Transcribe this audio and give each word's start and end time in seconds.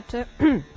veče. 0.00 0.24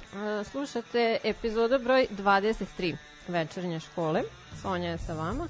Slušate 0.51 1.17
epizoda 1.23 1.77
broj 1.77 2.07
23 2.17 2.95
večernje 3.27 3.79
škole. 3.79 4.21
Sonja 4.61 4.89
je 4.89 4.97
sa 4.97 5.13
vama. 5.13 5.47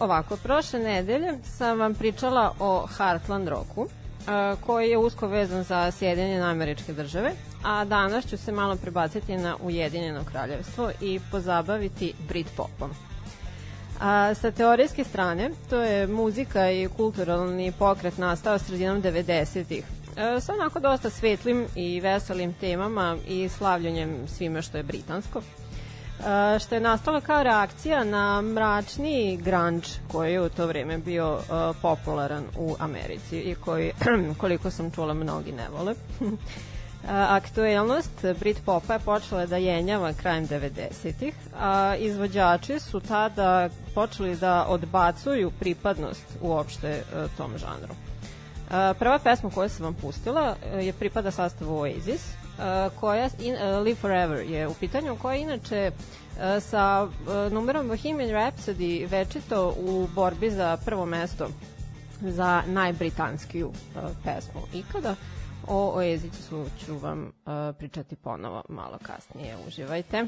ovako, 0.00 0.36
prošle 0.36 0.78
nedelje 0.78 1.38
sam 1.44 1.78
vam 1.78 1.94
pričala 1.94 2.54
o 2.58 2.86
Heartland 2.86 3.48
Rocku, 3.48 3.86
koji 4.66 4.90
je 4.90 4.98
usko 4.98 5.26
vezan 5.26 5.62
za 5.62 5.90
Sjedinjene 5.90 6.50
američke 6.50 6.92
države, 6.92 7.32
a 7.64 7.84
danas 7.84 8.26
ću 8.26 8.36
se 8.36 8.52
malo 8.52 8.76
prebaciti 8.76 9.36
na 9.36 9.56
Ujedinjeno 9.62 10.24
kraljevstvo 10.24 10.90
i 11.00 11.20
pozabaviti 11.30 12.14
Britpopom. 12.28 12.90
A, 14.00 14.34
sa 14.34 14.50
teorijske 14.50 15.04
strane, 15.04 15.50
to 15.70 15.82
je 15.82 16.06
muzika 16.06 16.70
i 16.70 16.88
kulturalni 16.96 17.72
pokret 17.78 18.18
nastao 18.18 18.58
sredinom 18.58 19.02
90-ih. 19.02 19.84
E, 20.20 20.40
sa 20.40 20.52
onako 20.52 20.80
dosta 20.80 21.10
svetlim 21.10 21.66
i 21.74 22.00
veselim 22.00 22.52
temama 22.52 23.16
i 23.28 23.48
slavljanjem 23.48 24.28
svime 24.28 24.62
što 24.62 24.76
je 24.76 24.82
britansko. 24.82 25.38
E, 25.38 26.58
što 26.58 26.74
je 26.74 26.80
nastalo 26.80 27.20
kao 27.20 27.42
reakcija 27.42 28.04
na 28.04 28.42
mračni 28.42 29.38
grunge 29.42 29.86
koji 30.12 30.32
je 30.32 30.40
u 30.40 30.48
to 30.48 30.66
vreme 30.66 30.98
bio 30.98 31.38
e, 31.38 31.52
popularan 31.82 32.44
u 32.58 32.76
Americi 32.78 33.38
i 33.38 33.54
koji, 33.54 33.92
koliko 34.40 34.70
sam 34.70 34.90
čula, 34.90 35.14
mnogi 35.14 35.52
ne 35.52 35.68
vole. 35.68 35.94
Aktuelnost 37.08 38.24
Britpopa 38.40 38.92
je 38.92 38.98
počela 38.98 39.46
da 39.46 39.56
jenjava 39.56 40.12
krajem 40.12 40.48
90-ih, 40.48 41.34
a 41.60 41.96
izvođači 41.98 42.80
su 42.80 43.00
tada 43.00 43.68
počeli 43.94 44.36
da 44.36 44.66
odbacuju 44.68 45.50
pripadnost 45.60 46.26
uopšte 46.40 47.02
tom 47.36 47.58
žanru. 47.58 48.09
Prva 48.98 49.18
pesma 49.18 49.50
koju 49.50 49.68
sam 49.68 49.84
vam 49.84 49.94
pustila 49.94 50.56
e, 50.74 50.84
je 50.84 50.92
pripada 50.92 51.30
sastavu 51.30 51.78
Oasis, 51.78 52.30
e, 52.30 52.34
koja 53.00 53.28
in, 53.40 53.56
Live 53.84 53.94
Forever 54.00 54.50
je 54.50 54.68
u 54.68 54.74
pitanju, 54.74 55.16
koja 55.22 55.34
je 55.34 55.40
inače 55.40 55.90
sa 56.60 57.08
numerom 57.50 57.88
Bohemian 57.88 58.30
Rhapsody 58.30 59.10
večito 59.10 59.74
u 59.78 60.08
borbi 60.14 60.50
za 60.50 60.76
prvo 60.84 61.06
mesto 61.06 61.48
za 62.20 62.62
najbritanskiju 62.66 63.72
pesmu 64.24 64.60
ikada. 64.74 65.14
O 65.66 65.92
Oazisu 65.96 66.66
ću 66.86 66.98
vam 66.98 67.32
pričati 67.78 68.16
ponovo 68.16 68.62
malo 68.68 68.98
kasnije. 69.02 69.56
Uživajte. 69.66 70.26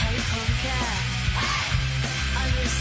Hey, 0.00 0.16
punker, 0.30 0.86
hey. 1.36 1.66
I 2.36 2.44
was 2.56 2.72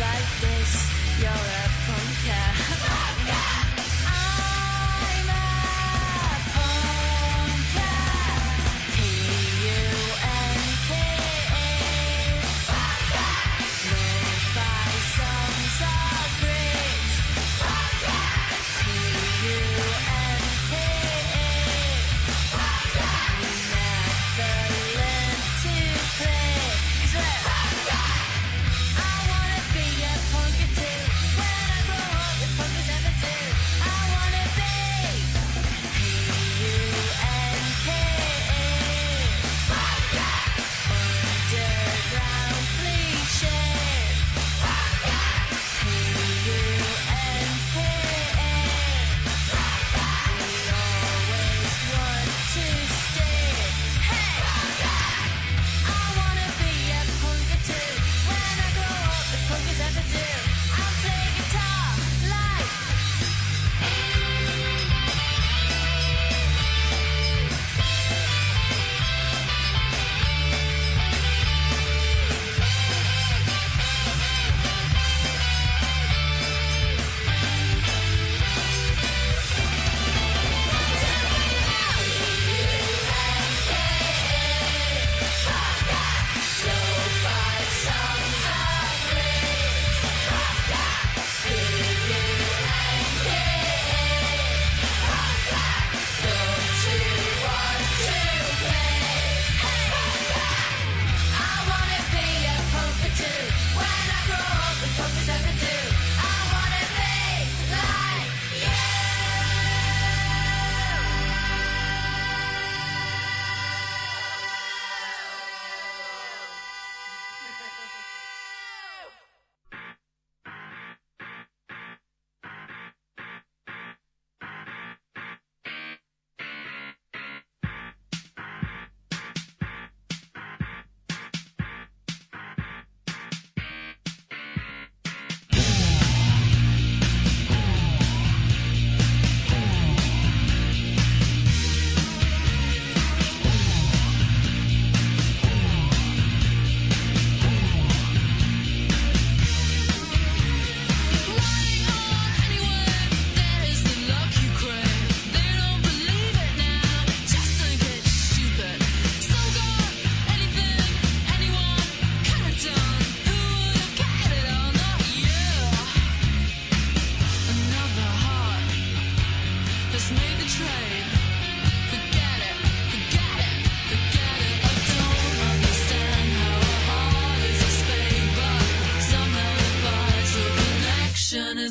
like 0.00 0.40
this, 0.40 1.20
you're 1.20 1.30
a 1.30 1.73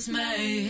was 0.08 0.10
made. 0.10 0.63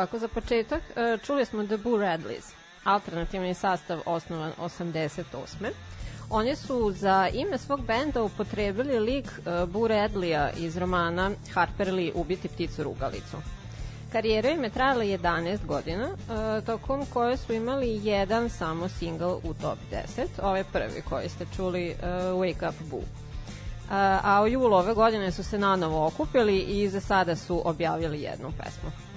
Ovako, 0.00 0.18
za 0.18 0.28
početak 0.28 0.82
e, 0.96 1.18
čuli 1.26 1.44
smo 1.44 1.64
The 1.66 1.76
Boo 1.76 1.98
Radleys, 1.98 2.52
alternativni 2.84 3.54
sastav 3.54 4.00
osnovan 4.06 4.52
88. 4.58 5.70
Oni 6.30 6.56
su 6.56 6.92
za 6.92 7.28
ime 7.32 7.58
svog 7.58 7.80
benda 7.80 8.22
upotrebili 8.22 8.98
lik 8.98 9.24
uh, 9.24 9.68
Boo 9.68 9.88
Radleya 9.88 10.50
iz 10.56 10.76
romana 10.76 11.30
Harper 11.54 11.94
Lee 11.94 12.12
Ubiti 12.14 12.48
pticu 12.48 12.82
rugalicu. 12.82 13.36
Karijera 14.12 14.50
im 14.50 14.64
je 14.64 14.70
trajala 14.70 15.04
11 15.04 15.66
godina, 15.66 16.08
uh, 16.08 16.64
tokom 16.66 17.06
koje 17.06 17.36
su 17.36 17.52
imali 17.52 18.00
jedan 18.02 18.50
samo 18.50 18.88
single 18.88 19.32
u 19.32 19.54
top 19.62 19.78
10, 20.16 20.26
ovaj 20.42 20.64
prvi 20.64 21.02
koji 21.08 21.28
ste 21.28 21.46
čuli, 21.56 21.94
Wake 22.32 22.68
Up 22.68 22.74
Boo. 22.90 23.02
A 24.22 24.42
u 24.44 24.48
julu 24.48 24.76
ove 24.76 24.94
godine 24.94 25.32
su 25.32 25.44
se 25.44 25.58
nanovo 25.58 26.06
okupili 26.06 26.58
i 26.58 26.88
za 26.88 27.00
sada 27.00 27.36
su 27.36 27.68
objavili 27.68 28.20
jednu 28.20 28.52
pesmu. 28.58 29.09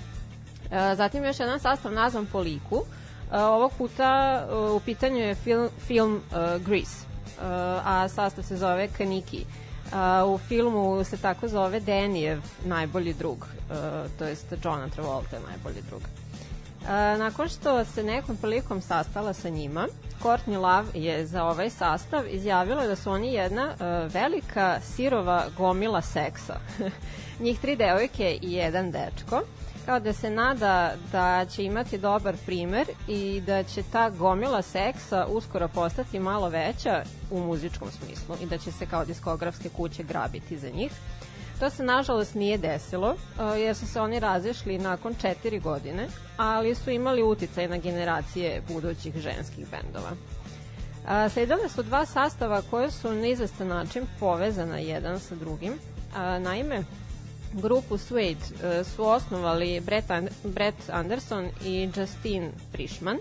Uh, 0.73 0.97
zatim 0.97 1.25
još 1.25 1.39
jedan 1.39 1.59
sastav 1.59 1.91
nazvan 1.91 2.25
po 2.25 2.39
liku, 2.39 2.75
uh, 2.75 2.85
ovog 3.31 3.71
puta 3.77 4.43
uh, 4.49 4.75
u 4.75 4.79
pitanju 4.79 5.17
je 5.17 5.35
film, 5.35 5.69
film 5.87 6.21
Grease, 6.65 7.05
a 7.85 8.07
sastav 8.09 8.43
se 8.43 8.57
zove 8.57 8.87
Kaniki. 8.97 9.45
U 10.27 10.37
filmu 10.37 11.03
se 11.03 11.17
tako 11.17 11.47
zove 11.47 11.79
Denijev 11.79 12.41
najbolji 12.65 13.13
drug, 13.13 13.47
to 14.19 14.25
jest 14.25 14.53
Johna 14.63 14.89
Travolta 14.89 15.37
najbolji 15.49 15.81
drug. 15.89 16.01
Nakon 17.17 17.49
što 17.49 17.85
se 17.85 18.03
nekom 18.03 18.37
prilikom 18.37 18.81
sastala 18.81 19.33
sa 19.33 19.49
njima, 19.49 19.87
Courtney 20.21 20.61
Love 20.61 20.87
je 20.93 21.25
za 21.25 21.43
ovaj 21.43 21.69
sastav 21.69 22.23
izjavila 22.29 22.87
da 22.87 22.95
su 22.95 23.11
oni 23.11 23.33
jedna 23.33 23.73
velika 24.13 24.79
sirova 24.81 25.45
gomila 25.57 26.01
seksa. 26.01 26.55
Njih 27.43 27.59
tri 27.59 27.75
devojke 27.75 28.37
i 28.41 28.53
jedan 28.53 28.91
dečko 28.91 29.41
kao 29.85 29.99
da 29.99 30.13
se 30.13 30.29
nada 30.29 30.93
da 31.11 31.45
će 31.45 31.63
imati 31.63 31.97
dobar 31.97 32.35
primer 32.45 32.87
i 33.07 33.41
da 33.41 33.63
će 33.63 33.83
ta 33.91 34.09
gomila 34.09 34.61
seksa 34.61 35.25
uskoro 35.29 35.67
postati 35.67 36.19
malo 36.19 36.49
veća 36.49 37.03
u 37.31 37.39
muzičkom 37.39 37.87
smislu 37.91 38.35
i 38.41 38.45
da 38.45 38.57
će 38.57 38.71
se 38.71 38.85
kao 38.85 39.05
diskografske 39.05 39.69
kuće 39.69 40.03
grabiti 40.03 40.57
za 40.57 40.69
njih. 40.69 40.91
To 41.59 41.69
se 41.69 41.83
nažalost 41.83 42.35
nije 42.35 42.57
desilo, 42.57 43.11
uh, 43.11 43.59
jer 43.59 43.75
su 43.75 43.87
se 43.87 44.01
oni 44.01 44.19
razišli 44.19 44.77
nakon 44.77 45.15
četiri 45.21 45.59
godine, 45.59 46.07
ali 46.37 46.75
su 46.75 46.89
imali 46.89 47.23
uticaj 47.23 47.67
na 47.67 47.77
generacije 47.77 48.61
budućih 48.67 49.17
ženskih 49.17 49.67
bendova. 49.71 50.11
Uh, 50.11 51.31
sledile 51.33 51.69
su 51.69 51.83
dva 51.83 52.05
sastava 52.05 52.61
koje 52.69 52.91
su 52.91 53.11
na 53.11 53.27
izvestan 53.27 53.67
način 53.67 54.07
povezana 54.19 54.77
jedan 54.77 55.19
sa 55.19 55.35
drugim. 55.35 55.73
Naime, 56.39 56.83
grupu 57.53 57.97
Suede 57.97 58.35
uh, 58.35 58.87
su 58.87 59.05
osnovali 59.05 59.79
Brett, 59.79 60.11
And 60.11 60.29
Brett 60.43 60.89
Anderson 60.89 61.49
i 61.65 61.89
Justine 61.95 62.51
Frischman 62.71 63.17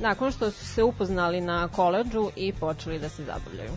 nakon 0.00 0.32
što 0.32 0.50
su 0.50 0.66
se 0.66 0.82
upoznali 0.82 1.40
na 1.40 1.68
koleđu 1.68 2.30
i 2.36 2.52
počeli 2.52 2.98
da 2.98 3.08
se 3.08 3.24
zabavljaju. 3.24 3.70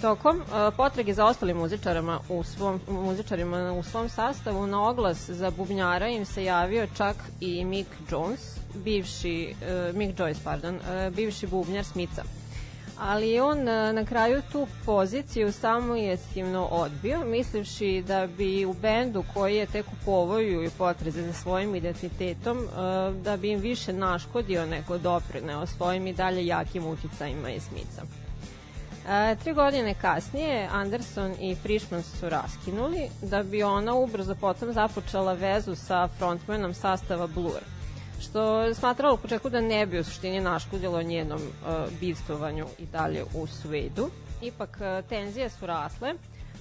Tokom 0.00 0.36
uh, 0.36 0.74
potrage 0.76 1.14
za 1.14 1.26
ostalim 1.26 1.56
muzičarima 1.56 2.20
u 2.28 2.42
svom, 2.42 2.80
muzičarima 2.88 3.72
u 3.72 3.82
svom 3.82 4.08
sastavu 4.08 4.66
na 4.66 4.88
oglas 4.88 5.30
za 5.30 5.50
bubnjara 5.50 6.08
im 6.08 6.24
se 6.24 6.44
javio 6.44 6.86
čak 6.96 7.16
i 7.40 7.64
Mick 7.64 7.90
Jones, 8.10 8.40
bivši, 8.74 9.54
uh, 9.60 9.96
Mick 9.96 10.18
Joyce, 10.18 10.44
pardon, 10.44 10.80
bivši 11.14 11.46
bubnjar 11.46 11.84
Smica 11.84 12.22
ali 13.04 13.40
on 13.40 13.68
e, 13.68 13.92
na 13.92 14.04
kraju 14.04 14.42
tu 14.52 14.66
poziciju 14.86 15.52
samo 15.52 15.94
jestivno 15.94 16.64
odbio, 16.64 17.24
mislivši 17.24 18.04
da 18.06 18.26
bi 18.26 18.64
u 18.64 18.72
bendu 18.72 19.24
koji 19.34 19.56
je 19.56 19.66
tek 19.66 19.86
u 19.86 20.04
povoju 20.04 20.64
i 20.64 20.70
potreze 20.78 21.22
za 21.22 21.32
svojim 21.32 21.74
identitetom, 21.74 22.58
e, 22.58 22.66
da 23.22 23.36
bi 23.36 23.50
im 23.50 23.60
više 23.60 23.92
naškodio 23.92 24.66
nego 24.66 24.98
doprineo 24.98 25.66
svojim 25.66 26.06
i 26.06 26.12
dalje 26.12 26.46
jakim 26.46 26.86
uticajima 26.86 27.50
i 27.50 27.60
smica. 27.60 28.02
E, 29.08 29.36
tri 29.36 29.52
godine 29.52 29.94
kasnije 29.94 30.68
Anderson 30.72 31.34
i 31.40 31.54
Frischman 31.54 32.02
su 32.02 32.28
raskinuli, 32.28 33.08
da 33.22 33.42
bi 33.42 33.62
ona 33.62 33.94
ubrzo 33.94 34.34
potom 34.34 34.72
započela 34.72 35.32
vezu 35.32 35.74
sa 35.74 36.08
frontmanom 36.08 36.74
sastava 36.74 37.26
Blur– 37.26 37.60
što 38.22 38.74
smatralo 38.74 39.14
u 39.14 39.18
početku 39.18 39.48
da 39.48 39.60
ne 39.60 39.86
bi 39.86 39.98
u 39.98 40.04
suštini 40.04 40.40
naškudilo 40.40 41.02
njenom 41.02 41.40
uh, 41.40 41.92
bivstovanju 42.00 42.66
i 42.78 42.86
dalje 42.86 43.24
u 43.34 43.46
Svedu. 43.46 44.10
Ipak 44.42 44.78
uh, 44.80 45.08
tenzije 45.08 45.50
su 45.50 45.66
rasle, 45.66 46.14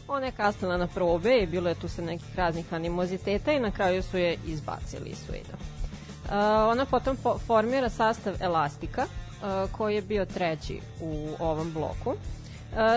ona 0.07 0.25
je 0.25 0.31
kasnila 0.31 0.77
na 0.77 0.87
probe 0.87 1.37
i 1.37 1.47
bilo 1.47 1.69
je 1.69 1.75
tu 1.75 1.87
sa 1.87 2.01
nekih 2.01 2.35
raznih 2.35 2.73
animoziteta 2.73 3.51
i 3.51 3.59
na 3.59 3.71
kraju 3.71 4.03
su 4.03 4.17
je 4.17 4.37
izbacili 4.45 5.09
iz 5.09 5.17
Sveda. 5.17 5.55
Uh, 5.55 6.31
ona 6.71 6.85
potom 6.85 7.17
po 7.23 7.37
formira 7.37 7.89
sastav 7.89 8.33
Elastika, 8.39 9.05
uh, 9.05 9.71
koji 9.71 9.95
je 9.95 10.01
bio 10.01 10.25
treći 10.25 10.79
u 11.01 11.29
ovom 11.39 11.71
bloku, 11.73 12.15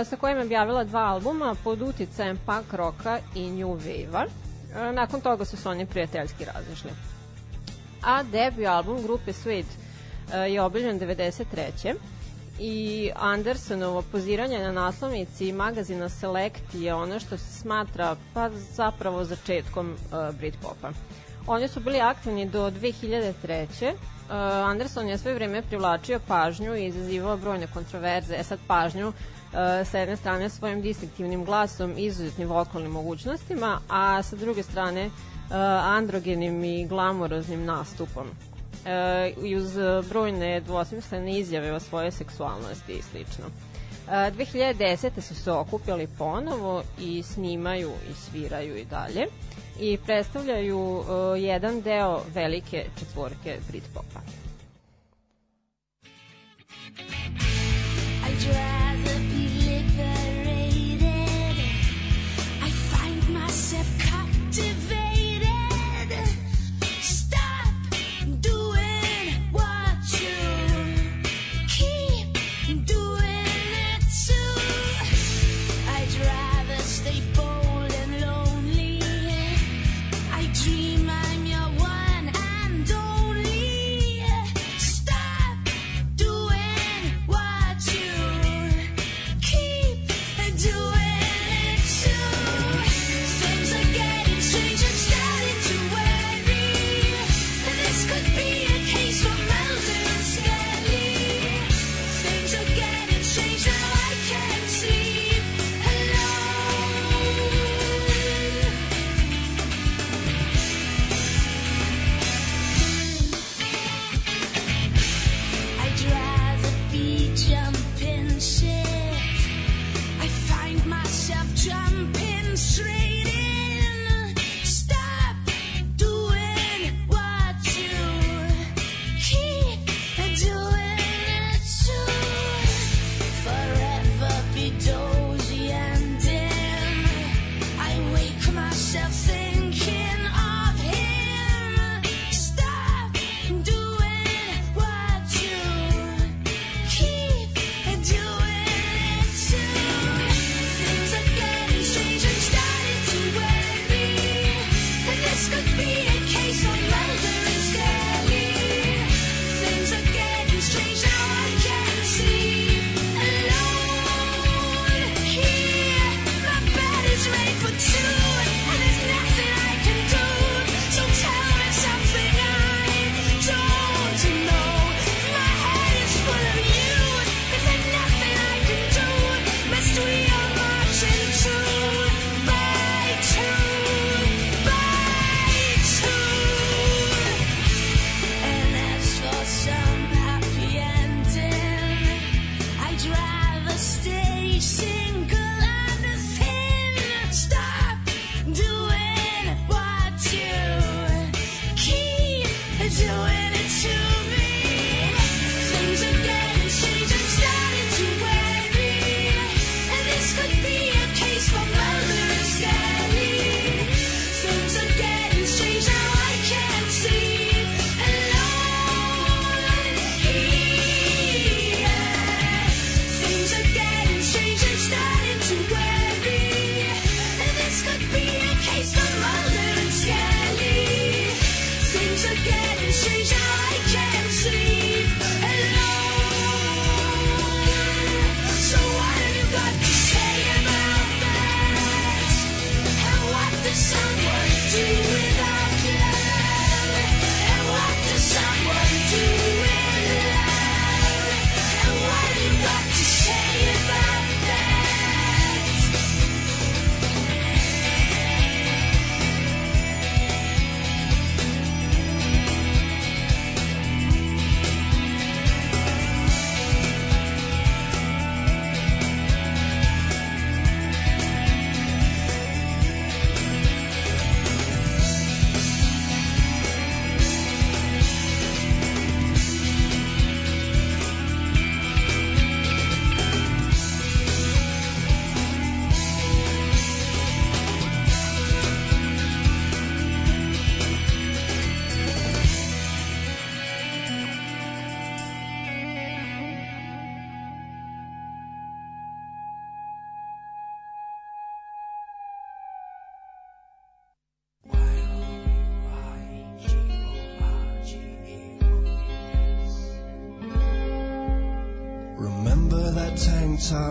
sa 0.05 0.16
kojim 0.16 0.38
je 0.38 0.44
objavila 0.44 0.85
dva 0.85 1.00
albuma 1.00 1.57
pod 1.64 1.83
uticajem 1.83 2.38
punk 2.46 2.72
roka 2.72 3.18
i 3.35 3.50
new 3.50 3.79
wave-a. 3.79 4.27
Nakon 4.92 5.20
toga 5.20 5.44
su 5.44 5.57
se 5.57 5.68
oni 5.68 5.87
prijateljski 5.87 6.44
razišli 6.44 6.90
a 8.04 8.22
debut 8.22 8.66
album 8.66 9.02
grupe 9.02 9.32
Suede 9.32 9.68
uh, 9.68 10.52
je 10.52 10.62
obiljen 10.62 11.00
93 11.00 11.94
i 12.58 13.10
Andersonovo 13.14 14.02
poziranje 14.02 14.58
na 14.58 14.72
naslovnici 14.72 15.52
magazina 15.52 16.08
Select 16.08 16.74
je 16.74 16.94
ono 16.94 17.20
što 17.20 17.38
se 17.38 17.52
smatra 17.52 18.16
pa 18.34 18.50
zapravo 18.50 19.24
začetkom 19.24 19.90
uh, 19.90 20.36
Britpopa. 20.36 20.90
Oni 21.46 21.68
su 21.68 21.80
bili 21.80 22.00
aktivni 22.00 22.46
do 22.46 22.70
2003. 22.70 23.92
Uh, 23.92 23.96
Anderson 24.70 25.08
je 25.08 25.18
sve 25.18 25.34
vreme 25.34 25.62
privlačio 25.62 26.20
pažnju 26.28 26.76
i 26.76 26.86
izazivao 26.86 27.36
brojne 27.36 27.66
kontroverze. 27.66 28.34
E 28.38 28.44
sad 28.44 28.58
pažnju 28.66 29.08
uh, 29.08 29.14
sa 29.84 29.98
jedne 29.98 30.16
strane 30.16 30.50
svojim 30.50 30.82
distinktivnim 30.82 31.44
glasom 31.44 31.94
i 31.98 32.04
izuzetnim 32.04 32.48
vokalnim 32.48 32.92
mogućnostima, 32.92 33.80
a 33.88 34.22
sa 34.22 34.36
druge 34.36 34.62
strane 34.62 35.06
Uh, 35.06 35.34
androgenim 35.83 36.64
i 36.64 36.87
glamuroznim 36.87 37.64
nastupom 37.64 38.26
uh, 38.85 39.44
i 39.44 39.57
uz 39.57 39.76
brojne 40.09 40.61
dvosmislene 40.61 41.38
izjave 41.38 41.72
o 41.72 41.80
svojoj 41.80 42.11
seksualnosti 42.11 42.92
i 42.92 43.02
slično. 43.02 43.44
Uh, 43.46 44.12
2010. 44.12 45.20
su 45.20 45.35
se 45.35 45.52
okupili 45.52 46.09
ponovo 46.18 46.83
i 47.00 47.22
snimaju 47.22 47.90
i 48.11 48.14
sviraju 48.14 48.76
i 48.76 48.85
dalje 48.85 49.26
i 49.80 49.98
predstavljaju 50.07 50.78
uh, 50.78 51.07
jedan 51.38 51.80
deo 51.80 52.22
velike 52.35 52.85
četvorke 52.98 53.59
Britpopa. 53.68 54.20
I 58.30 58.37
drive 58.40 58.84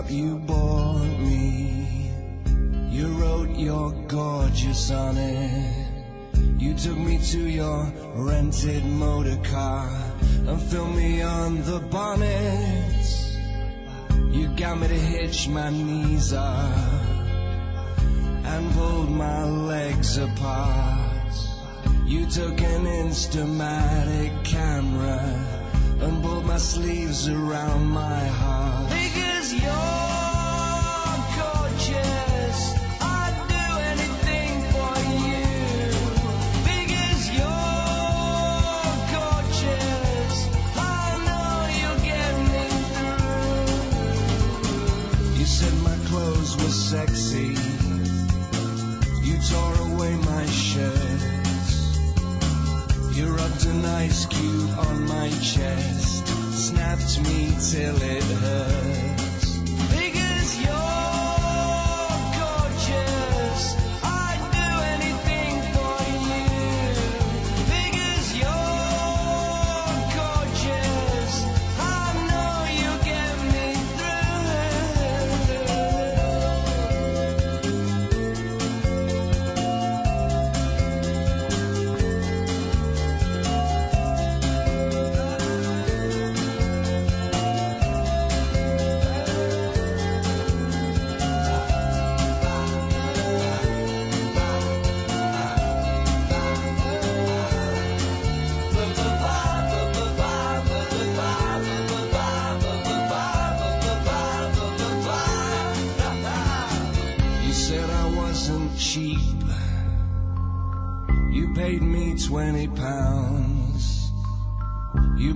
you 0.10 0.38
bought 0.39 1.20
me. 1.20 2.12
You 2.89 3.08
wrote 3.20 3.50
you're 3.56 3.92
gorgeous 4.08 4.92
on 4.92 5.18
it. 5.18 5.88
You 6.58 6.74
took 6.74 6.98
me 6.98 7.20
to 7.32 7.39
your 7.39 7.92
rented 8.16 8.86
motor 8.86 9.38
car 9.44 9.89
and 10.48 10.62
filmed 10.62 10.96
me 10.96 11.22
on 11.22 11.62
the 11.63 11.80
bonnet. 11.80 13.04
You 14.32 14.48
got 14.56 14.80
me 14.80 14.88
to 14.88 15.00
hitch 15.00 15.48
my 15.48 15.70
knees 15.70 16.34
up 16.34 17.04
and 18.46 18.74
pulled 18.74 19.12
my 19.12 19.44
legs 19.44 20.18
apart. 20.18 21.34
You 22.06 22.26
took 22.26 22.60
an 22.62 22.86
Instamatic 22.86 24.44
camera 24.44 25.22
and 26.02 26.24
pulled 26.24 26.46
my 26.46 26.58
sleeves 26.58 27.28
around 27.30 27.86
my 27.86 28.26
heart. 28.26 28.89
Because 28.89 29.54
you're 29.54 29.93
ice 53.86 54.26
cube 54.26 54.69
on 54.78 55.08
my 55.08 55.30
chest, 55.41 56.28
snapped 56.52 57.22
me 57.24 57.56
till 57.60 57.96
it 58.02 58.24
hurt. 58.24 59.03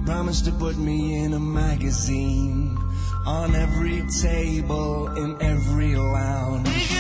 Promised 0.08 0.46
to 0.46 0.54
put 0.54 0.78
me 0.78 1.18
in 1.18 1.34
a 1.34 1.40
magazine 1.40 2.80
on 3.26 3.54
every 3.54 4.02
table 4.22 5.14
in 5.18 5.36
every 5.42 5.98
lounge. 5.98 6.97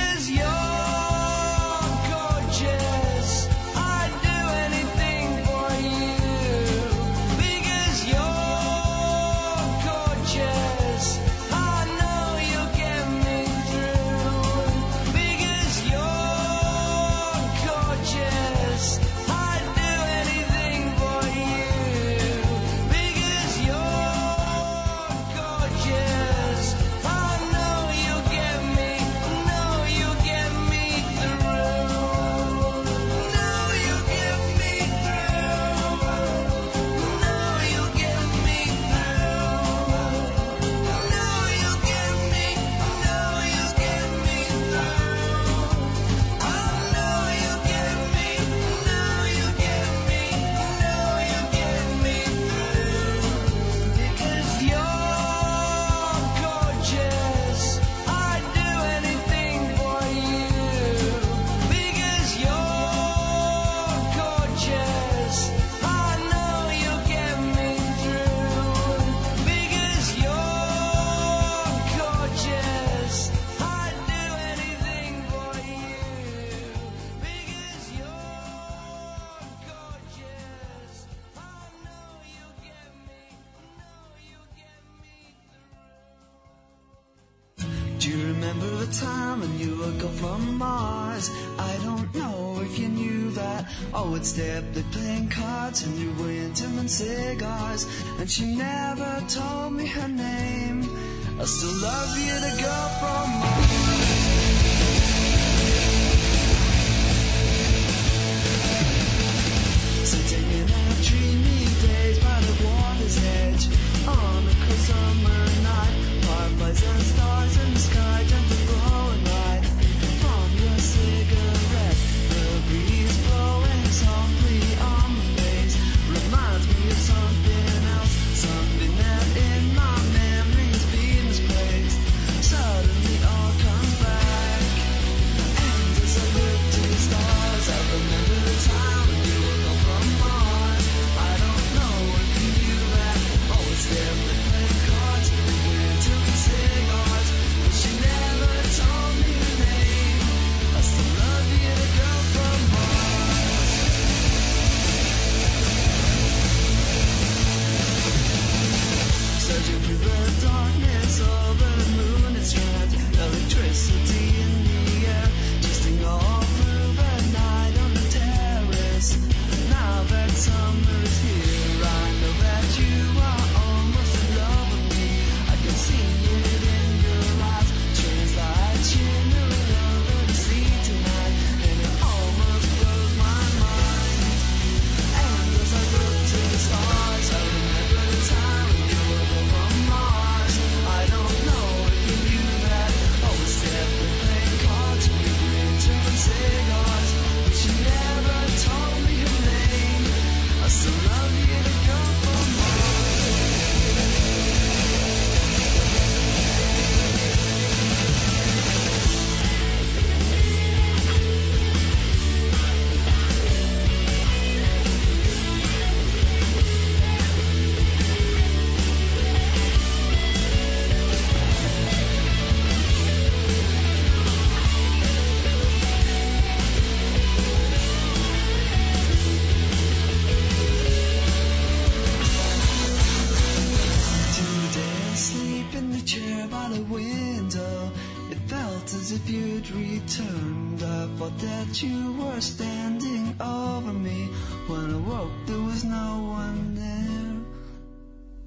you 241.83 242.13
were 242.13 242.41
standing 242.41 243.35
over 243.39 243.93
me. 243.93 244.29
When 244.67 244.93
I 244.93 244.97
woke, 244.97 245.31
there 245.45 245.61
was 245.61 245.83
no 245.83 246.33
one 246.39 246.75
there. 246.75 247.35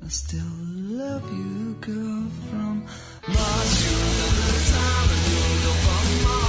I 0.05 0.09
still 0.09 0.55
love 1.01 1.25
you, 1.33 1.75
girl, 1.81 2.27
from 2.49 2.85
Mars. 3.29 3.73
You 3.85 3.97
remember 3.97 4.43
the 4.51 4.59
time 4.73 5.09
I 5.09 5.19
knew 5.27 5.49
you 5.65 5.73
from 5.85 6.25
Mars. 6.25 6.40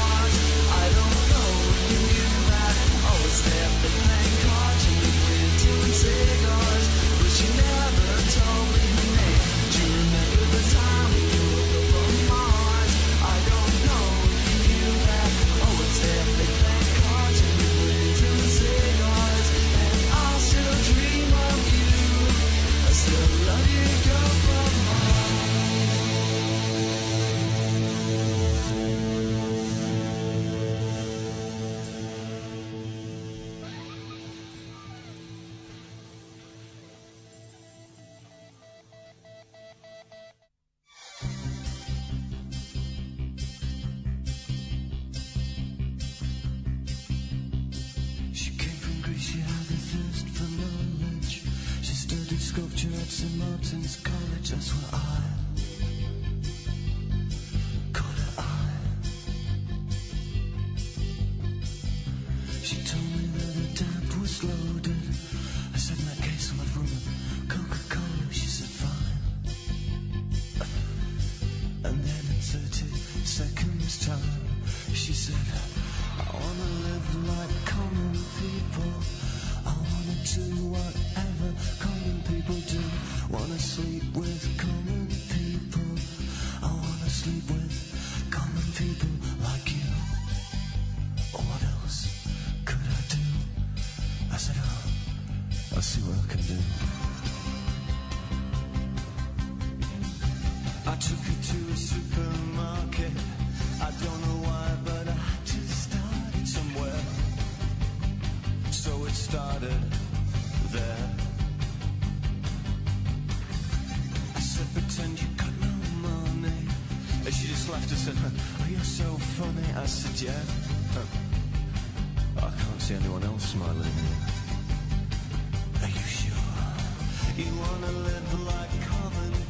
You 127.42 127.56
wanna 127.56 127.92
live 127.92 128.46
like 128.46 128.82
common? 128.88 129.41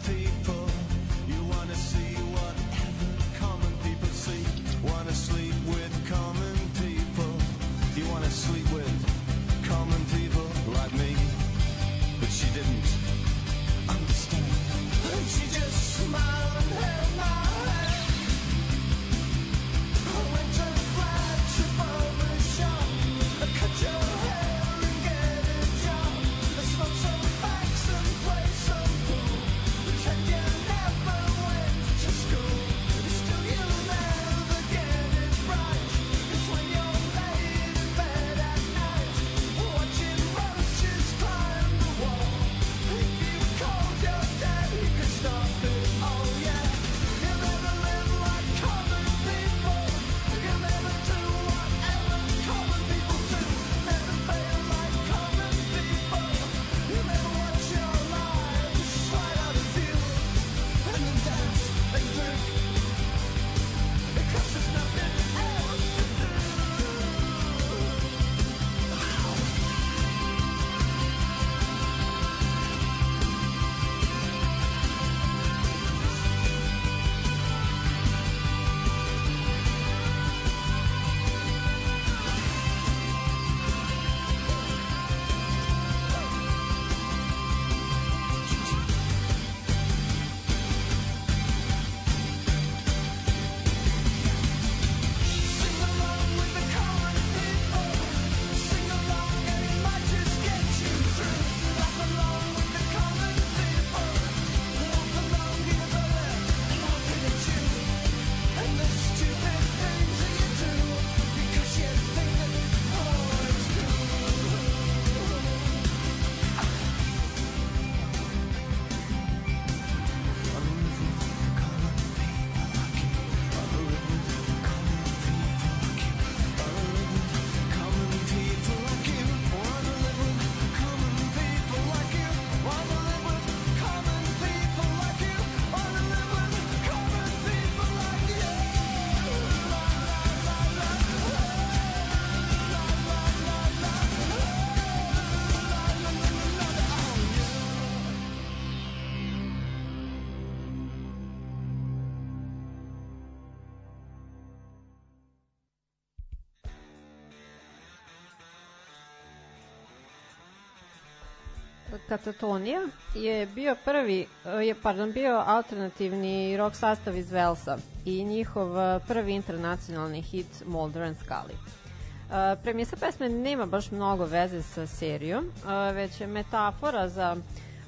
Katatonija 162.11 162.81
je 163.15 163.45
bio 163.45 163.75
prvi, 163.85 164.27
je, 164.63 164.75
pardon, 164.75 165.11
bio 165.11 165.43
alternativni 165.45 166.57
rock 166.57 166.75
sastav 166.75 167.17
iz 167.17 167.31
Velsa 167.31 167.77
i 168.05 168.23
njihov 168.23 168.79
eh, 168.79 168.99
prvi 169.07 169.33
internacionalni 169.33 170.21
hit 170.21 170.63
Molder 170.65 171.03
and 171.03 171.15
Scully. 171.17 171.53
Uh, 171.53 172.63
premisa 172.63 172.95
pesme 172.95 173.29
nema 173.29 173.65
baš 173.65 173.91
mnogo 173.91 174.25
veze 174.25 174.61
sa 174.61 174.87
serijom, 174.87 175.51
već 175.93 176.21
je 176.21 176.27
metafora 176.27 177.09
za 177.09 177.35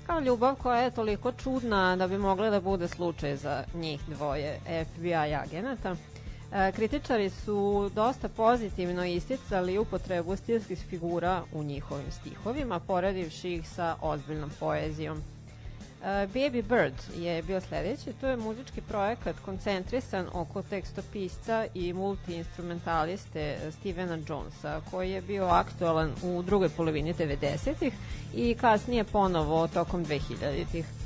kao 0.07 0.19
ljubav 0.19 0.55
koja 0.55 0.81
je 0.81 0.91
toliko 0.91 1.31
čudna 1.31 1.95
da 1.95 2.07
bi 2.07 2.17
mogla 2.17 2.49
da 2.49 2.61
bude 2.61 2.87
slučaj 2.87 3.35
za 3.35 3.63
njih 3.73 4.01
dvoje 4.07 4.59
FBI 4.85 5.13
agenata. 5.15 5.95
E, 6.55 6.71
kritičari 6.71 7.29
su 7.29 7.89
dosta 7.95 8.29
pozitivno 8.29 9.05
isticali 9.05 9.77
upotrebu 9.77 10.35
stilskih 10.35 10.79
figura 10.89 11.43
u 11.53 11.63
njihovim 11.63 12.11
stihovima, 12.11 12.79
poredivši 12.79 13.53
ih 13.53 13.69
sa 13.69 13.95
ozbiljnom 14.01 14.51
poezijom. 14.59 15.17
E, 15.17 15.23
Baby 16.33 16.61
Bird 16.61 16.93
je 17.17 17.43
bio 17.43 17.61
sledeći, 17.61 18.13
to 18.21 18.27
je 18.27 18.37
muzički 18.37 18.81
projekat 18.81 19.35
koncentrisan 19.45 20.27
oko 20.33 20.61
tekstopisca 20.61 21.65
i 21.73 21.93
multiinstrumentaliste 21.93 23.57
Stevena 23.79 24.17
Jonesa, 24.27 24.81
koji 24.91 25.11
je 25.11 25.21
bio 25.21 25.45
aktualan 25.45 26.11
u 26.23 26.43
drugoj 26.43 26.69
polovini 26.69 27.13
90-ih 27.13 27.93
i 28.35 28.55
kasnije 28.55 29.03
ponovo 29.03 29.67
tokom 29.67 30.05
2000-ih. 30.05 31.02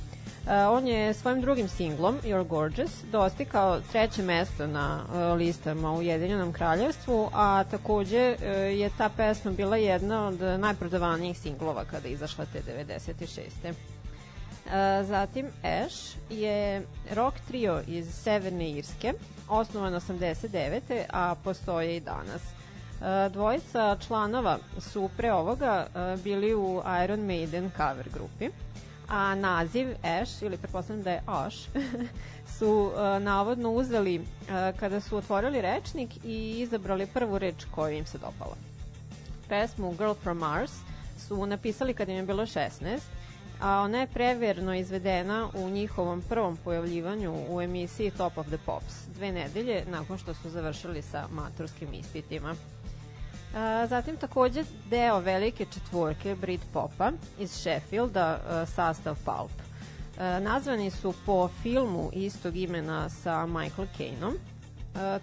Uh, 0.48 0.54
on 0.78 0.88
je 0.88 1.14
svojim 1.14 1.42
drugim 1.42 1.68
singlom, 1.68 2.20
You're 2.24 2.48
Gorgeous, 2.48 3.04
dostikao 3.12 3.80
treće 3.92 4.24
mesto 4.24 4.68
na 4.68 5.04
uh, 5.04 5.38
listama 5.38 5.92
u 5.92 5.98
Ujedinjenom 5.98 6.54
kraljevstvu, 6.54 7.30
a 7.34 7.64
takođe 7.72 8.36
uh, 8.36 8.42
je 8.80 8.90
ta 8.98 9.10
pesma 9.10 9.52
bila 9.52 9.78
jedna 9.78 10.28
od 10.28 10.42
najprodavanijih 10.60 11.40
singlova 11.40 11.86
kada 11.86 12.08
izašla 12.08 12.46
te 12.46 12.62
96. 12.88 13.44
Uh, 13.66 15.08
zatim 15.08 15.46
Ash 15.64 16.16
je 16.30 16.86
rock 17.16 17.38
trio 17.48 17.82
iz 17.88 18.14
Severne 18.14 18.70
Irske, 18.70 19.14
osnovan 19.50 19.94
89. 19.94 21.04
a 21.10 21.36
postoje 21.44 21.96
i 21.96 22.00
danas. 22.00 22.42
Dvojica 23.32 23.98
članova 24.08 24.58
su 24.80 25.10
pre 25.18 25.34
ovoga 25.34 25.88
bili 26.24 26.56
u 26.56 26.82
Iron 27.04 27.20
Maiden 27.20 27.72
cover 27.78 28.10
grupi 28.14 28.50
a 29.08 29.36
naziv 29.36 29.88
Ash, 30.04 30.44
ili 30.44 30.58
pretpostavljam 30.58 31.04
da 31.04 31.12
je 31.12 31.22
Ash, 31.26 31.58
su 32.58 32.92
uh, 32.94 33.24
navodno 33.24 33.72
uzeli 33.72 34.20
uh, 34.20 34.26
kada 34.80 35.02
su 35.02 35.18
otvorili 35.18 35.62
rečnik 35.62 36.10
i 36.26 36.60
izabrali 36.60 37.08
prvu 37.08 37.40
reč 37.40 37.66
koju 37.72 37.98
im 37.98 38.06
se 38.06 38.18
dopala. 38.18 38.56
Pesmu 39.50 39.92
Girl 39.92 40.14
from 40.14 40.38
Mars 40.38 40.72
su 41.28 41.46
napisali 41.46 41.94
kad 41.94 42.10
im 42.10 42.16
je 42.16 42.24
bilo 42.24 42.46
16, 42.46 43.00
a 43.62 43.82
ona 43.82 44.00
je 44.00 44.08
preverno 44.08 44.76
izvedena 44.76 45.50
u 45.54 45.70
njihovom 45.70 46.22
prvom 46.30 46.58
pojavljivanju 46.58 47.34
u 47.50 47.62
emisiji 47.62 48.12
Top 48.12 48.38
of 48.38 48.48
the 48.48 48.58
Pops, 48.66 48.94
dve 49.16 49.32
nedelje 49.32 49.84
nakon 49.88 50.18
što 50.18 50.34
su 50.34 50.50
završili 50.50 51.02
sa 51.02 51.28
maturskim 51.32 51.94
ispitima. 51.94 52.56
A, 53.56 53.88
zatim 53.88 54.18
takođe 54.18 54.64
deo 54.90 55.20
velike 55.20 55.66
četvorke 55.66 56.36
Brit 56.36 56.62
Popa 56.74 57.12
iz 57.40 57.52
Sheffielda, 57.52 58.40
sastav 58.76 59.16
Pulp. 59.26 59.52
A, 60.20 60.40
nazvani 60.40 60.92
su 60.92 61.14
po 61.26 61.50
filmu 61.62 62.10
istog 62.14 62.56
imena 62.56 63.10
sa 63.10 63.46
Michael 63.46 63.88
Caineom. 63.98 64.38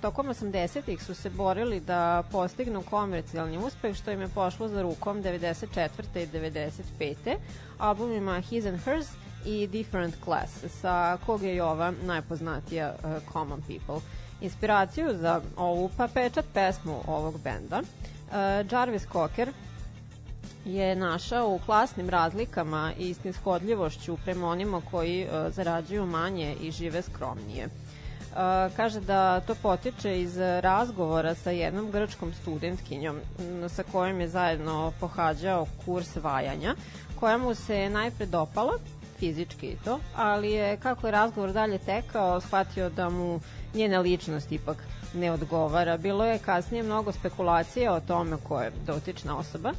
Tokom 0.00 0.26
80-ih 0.26 1.02
su 1.02 1.14
se 1.14 1.30
borili 1.30 1.80
da 1.80 2.22
postignu 2.32 2.82
komercijalni 2.82 3.58
uspeh 3.58 3.96
što 3.96 4.10
im 4.10 4.20
je 4.20 4.28
pošlo 4.28 4.68
za 4.68 4.82
rukom 4.82 5.22
94. 5.22 5.88
i 6.14 6.26
95. 6.26 7.36
albumima 7.78 8.40
His 8.40 8.66
and 8.66 8.80
Hers 8.84 9.06
i 9.46 9.66
Different 9.66 10.14
Class, 10.24 10.64
sa 10.80 11.18
kog 11.26 11.42
je 11.42 11.54
i 11.54 11.60
ova 11.60 11.92
najpoznatija 12.02 12.94
Common 13.32 13.60
People. 13.60 14.08
Inspiraciju 14.40 15.16
za 15.20 15.40
ovu 15.56 15.90
pa 15.96 16.08
pečat 16.08 16.44
pesmu 16.54 17.00
ovog 17.06 17.40
benda 17.40 17.80
uh, 17.80 18.13
Jarvis 18.70 19.07
Cocker 19.12 19.53
je 20.64 20.97
našao 20.97 21.49
u 21.49 21.61
klasnim 21.66 22.11
razlikama 22.11 22.93
i 22.99 23.14
snishodljivošću 23.14 24.16
prema 24.24 24.49
onima 24.49 24.82
koji 24.91 25.24
uh, 25.24 25.55
zarađuju 25.55 26.07
manje 26.07 26.57
i 26.61 26.70
žive 26.70 27.03
skromnije. 27.03 27.66
Uh, 27.66 28.39
kaže 28.76 29.01
da 29.01 29.41
to 29.41 29.55
potiče 29.55 30.20
iz 30.20 30.39
razgovora 30.39 31.35
sa 31.35 31.51
jednom 31.51 31.91
grčkom 31.91 32.32
studentkinjom 32.32 33.20
sa 33.68 33.82
kojom 33.93 34.20
je 34.20 34.28
zajedno 34.28 34.93
pohađao 35.01 35.66
kurs 35.85 36.16
vajanja, 36.16 36.74
koja 37.20 37.39
mu 37.39 37.55
se 37.55 37.91
najpre 37.91 38.26
dopala, 38.26 38.72
fizički 39.18 39.66
i 39.66 39.76
to, 39.85 40.01
ali 40.16 40.51
je 40.51 40.76
kako 40.76 41.07
je 41.07 41.11
razgovor 41.11 41.53
dalje 41.53 41.78
tekao, 41.78 42.41
shvatio 42.41 42.91
da 42.91 43.09
mu 43.09 43.41
njena 43.74 44.01
ličnost 44.01 44.53
ipak 44.53 44.76
ne 45.14 45.32
odgovara. 45.32 45.96
Bilo 45.96 46.24
je 46.24 46.38
kasnije 46.38 46.82
mnogo 46.82 47.12
spekulacija 47.12 47.92
o 47.92 48.00
tome 48.00 48.36
ko 48.48 48.60
je 48.60 48.72
dotična 48.86 49.38
osoba. 49.38 49.70
E, 49.70 49.74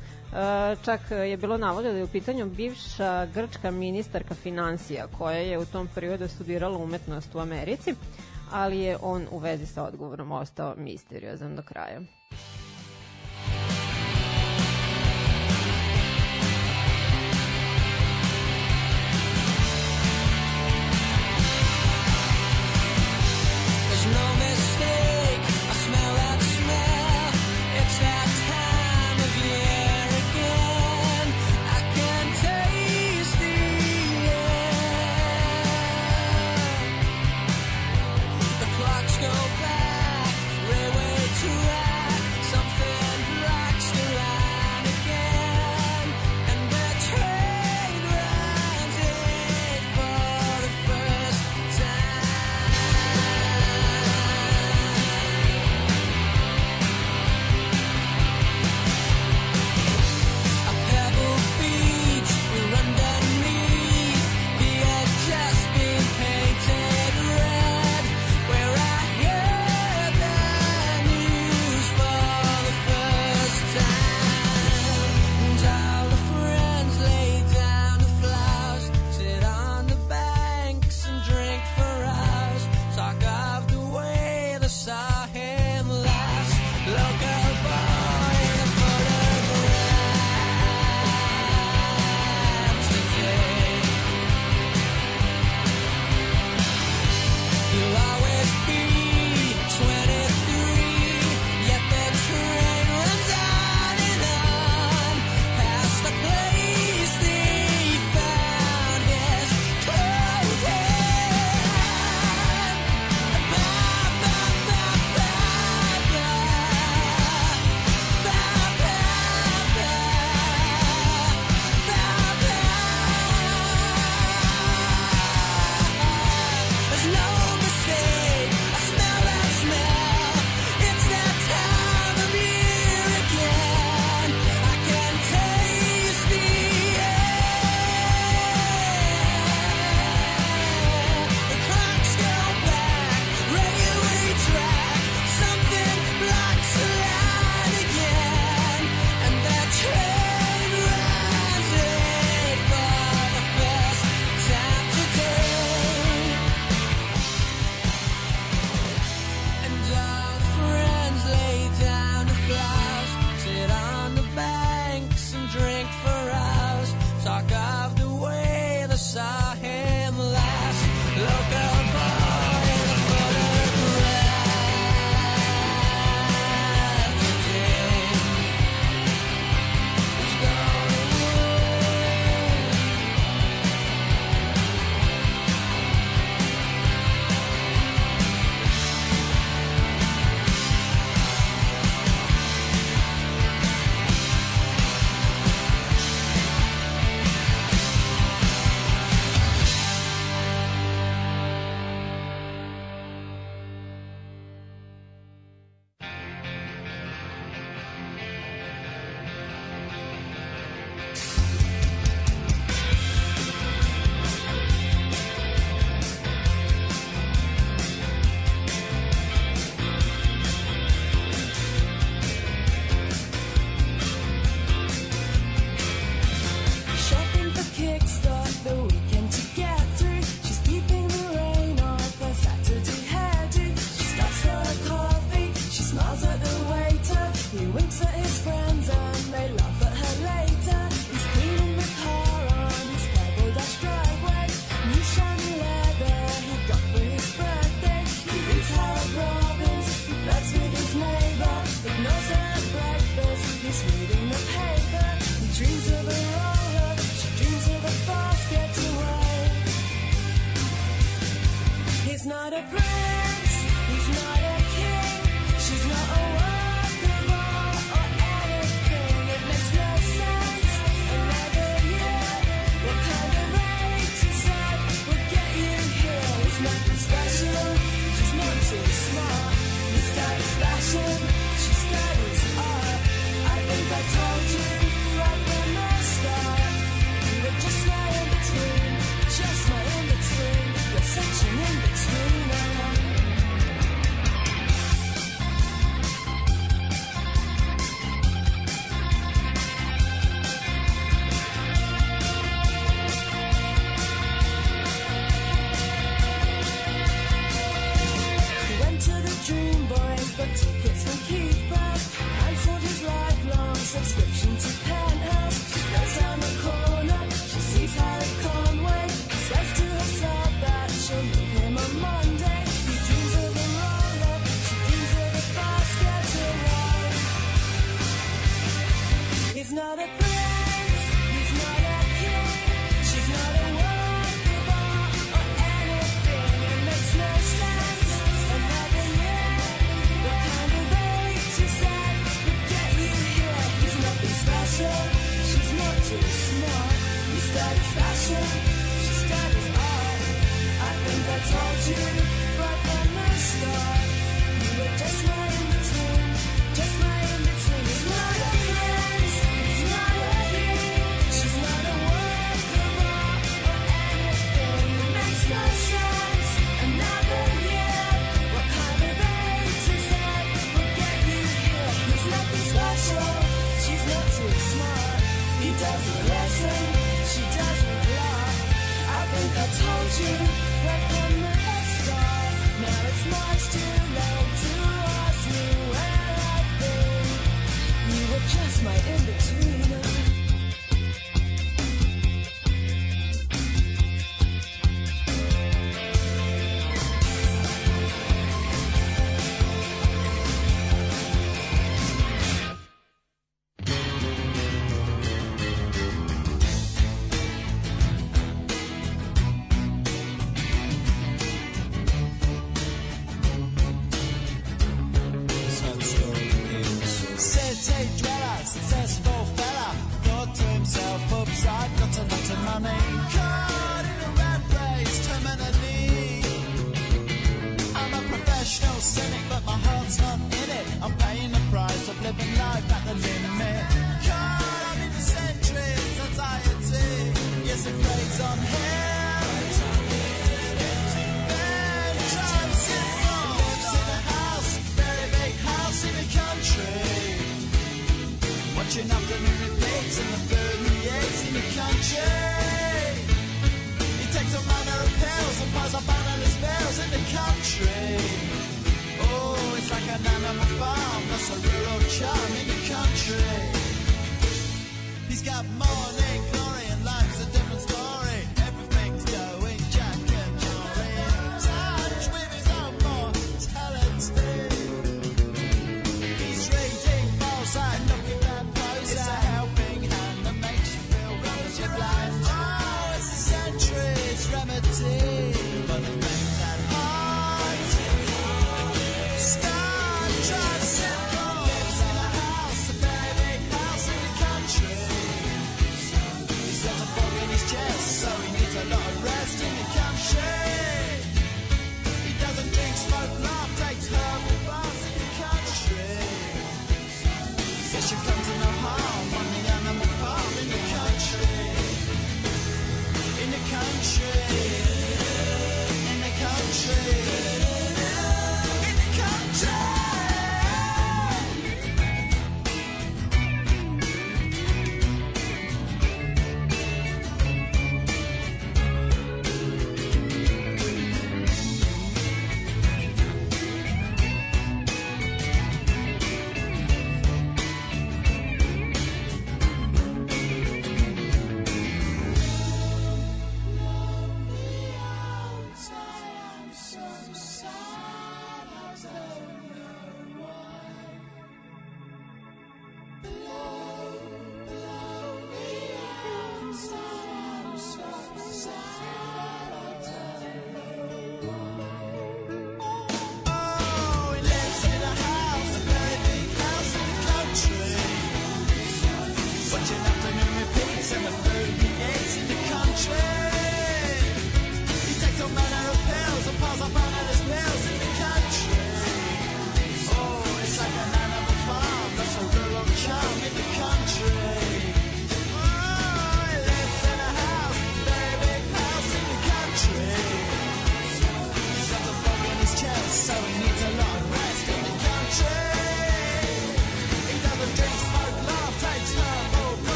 čak 0.86 1.02
je 1.12 1.38
bilo 1.38 1.58
navoda 1.58 1.92
da 1.92 1.98
je 1.98 2.04
u 2.04 2.08
pitanju 2.08 2.46
bivša 2.46 3.26
grčka 3.26 3.72
ministarka 3.72 4.36
financija 4.36 5.08
koja 5.18 5.38
je 5.38 5.60
u 5.60 5.66
tom 5.66 5.90
periodu 5.96 6.28
studirala 6.28 6.78
umetnost 6.78 7.36
u 7.36 7.40
Americi, 7.40 7.96
ali 8.52 8.80
je 8.80 8.98
on 9.02 9.28
u 9.32 9.38
vezi 9.38 9.66
sa 9.66 9.84
odgovorom 9.84 10.32
ostao 10.32 10.74
misteriozan 10.78 11.56
do 11.56 11.62
kraja. 11.62 12.02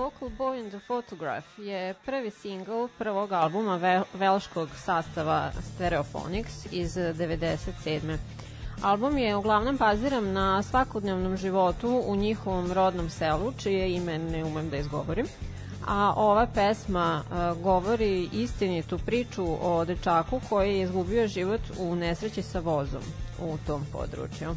Local 0.00 0.30
Boy 0.30 0.60
and 0.60 0.70
the 0.70 0.80
Photograph 0.86 1.58
je 1.58 1.94
prvi 2.04 2.30
singl 2.30 2.86
prvog 2.98 3.32
albuma 3.32 3.76
ve 3.76 4.02
velškog 4.14 4.68
sastava 4.76 5.52
Stereophonics 5.74 6.72
iz 6.72 6.96
97. 6.96 8.16
Album 8.82 9.18
je 9.18 9.36
uglavnom 9.36 9.76
baziran 9.76 10.32
na 10.32 10.62
svakodnevnom 10.62 11.36
životu 11.36 12.02
u 12.06 12.16
njihovom 12.16 12.72
rodnom 12.72 13.10
selu, 13.10 13.52
čije 13.58 13.92
ime 13.94 14.18
ne 14.18 14.44
umem 14.44 14.70
da 14.70 14.76
izgovorim. 14.76 15.26
A 15.86 16.14
ova 16.16 16.46
pesma 16.54 17.22
uh, 17.24 17.62
govori 17.62 18.28
istinitu 18.32 18.98
priču 19.06 19.46
o 19.60 19.84
dečaku 19.84 20.40
koji 20.48 20.76
je 20.76 20.82
izgubio 20.82 21.26
život 21.26 21.60
u 21.78 21.94
nesreći 21.96 22.42
sa 22.42 22.60
vozom 22.60 23.02
u 23.42 23.58
tom 23.66 23.86
području. 23.92 24.54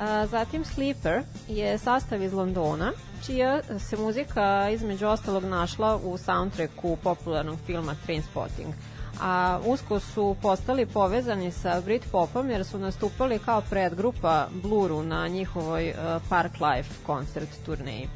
A, 0.00 0.26
zatim 0.26 0.64
Sleeper 0.64 1.22
je 1.48 1.78
sastav 1.78 2.22
iz 2.22 2.32
Londona, 2.32 2.92
čija 3.26 3.60
se 3.78 3.96
muzika 3.96 4.70
između 4.70 5.06
ostalog 5.06 5.44
našla 5.44 5.96
u 5.96 6.18
soundtracku 6.18 6.96
popularnog 7.02 7.58
filma 7.66 7.94
Trainspotting. 8.04 8.74
A 9.20 9.60
usko 9.64 10.00
su 10.00 10.36
postali 10.42 10.86
povezani 10.86 11.52
sa 11.52 11.80
Britpopom 11.80 12.50
jer 12.50 12.64
su 12.64 12.78
nastupali 12.78 13.38
kao 13.38 13.60
predgrupa 13.60 14.48
Bluru 14.62 15.02
na 15.02 15.28
njihovoj 15.28 15.90
uh, 15.90 16.22
Park 16.28 16.52
Life 16.52 16.90
koncert 17.06 17.48
turneji. 17.66 18.08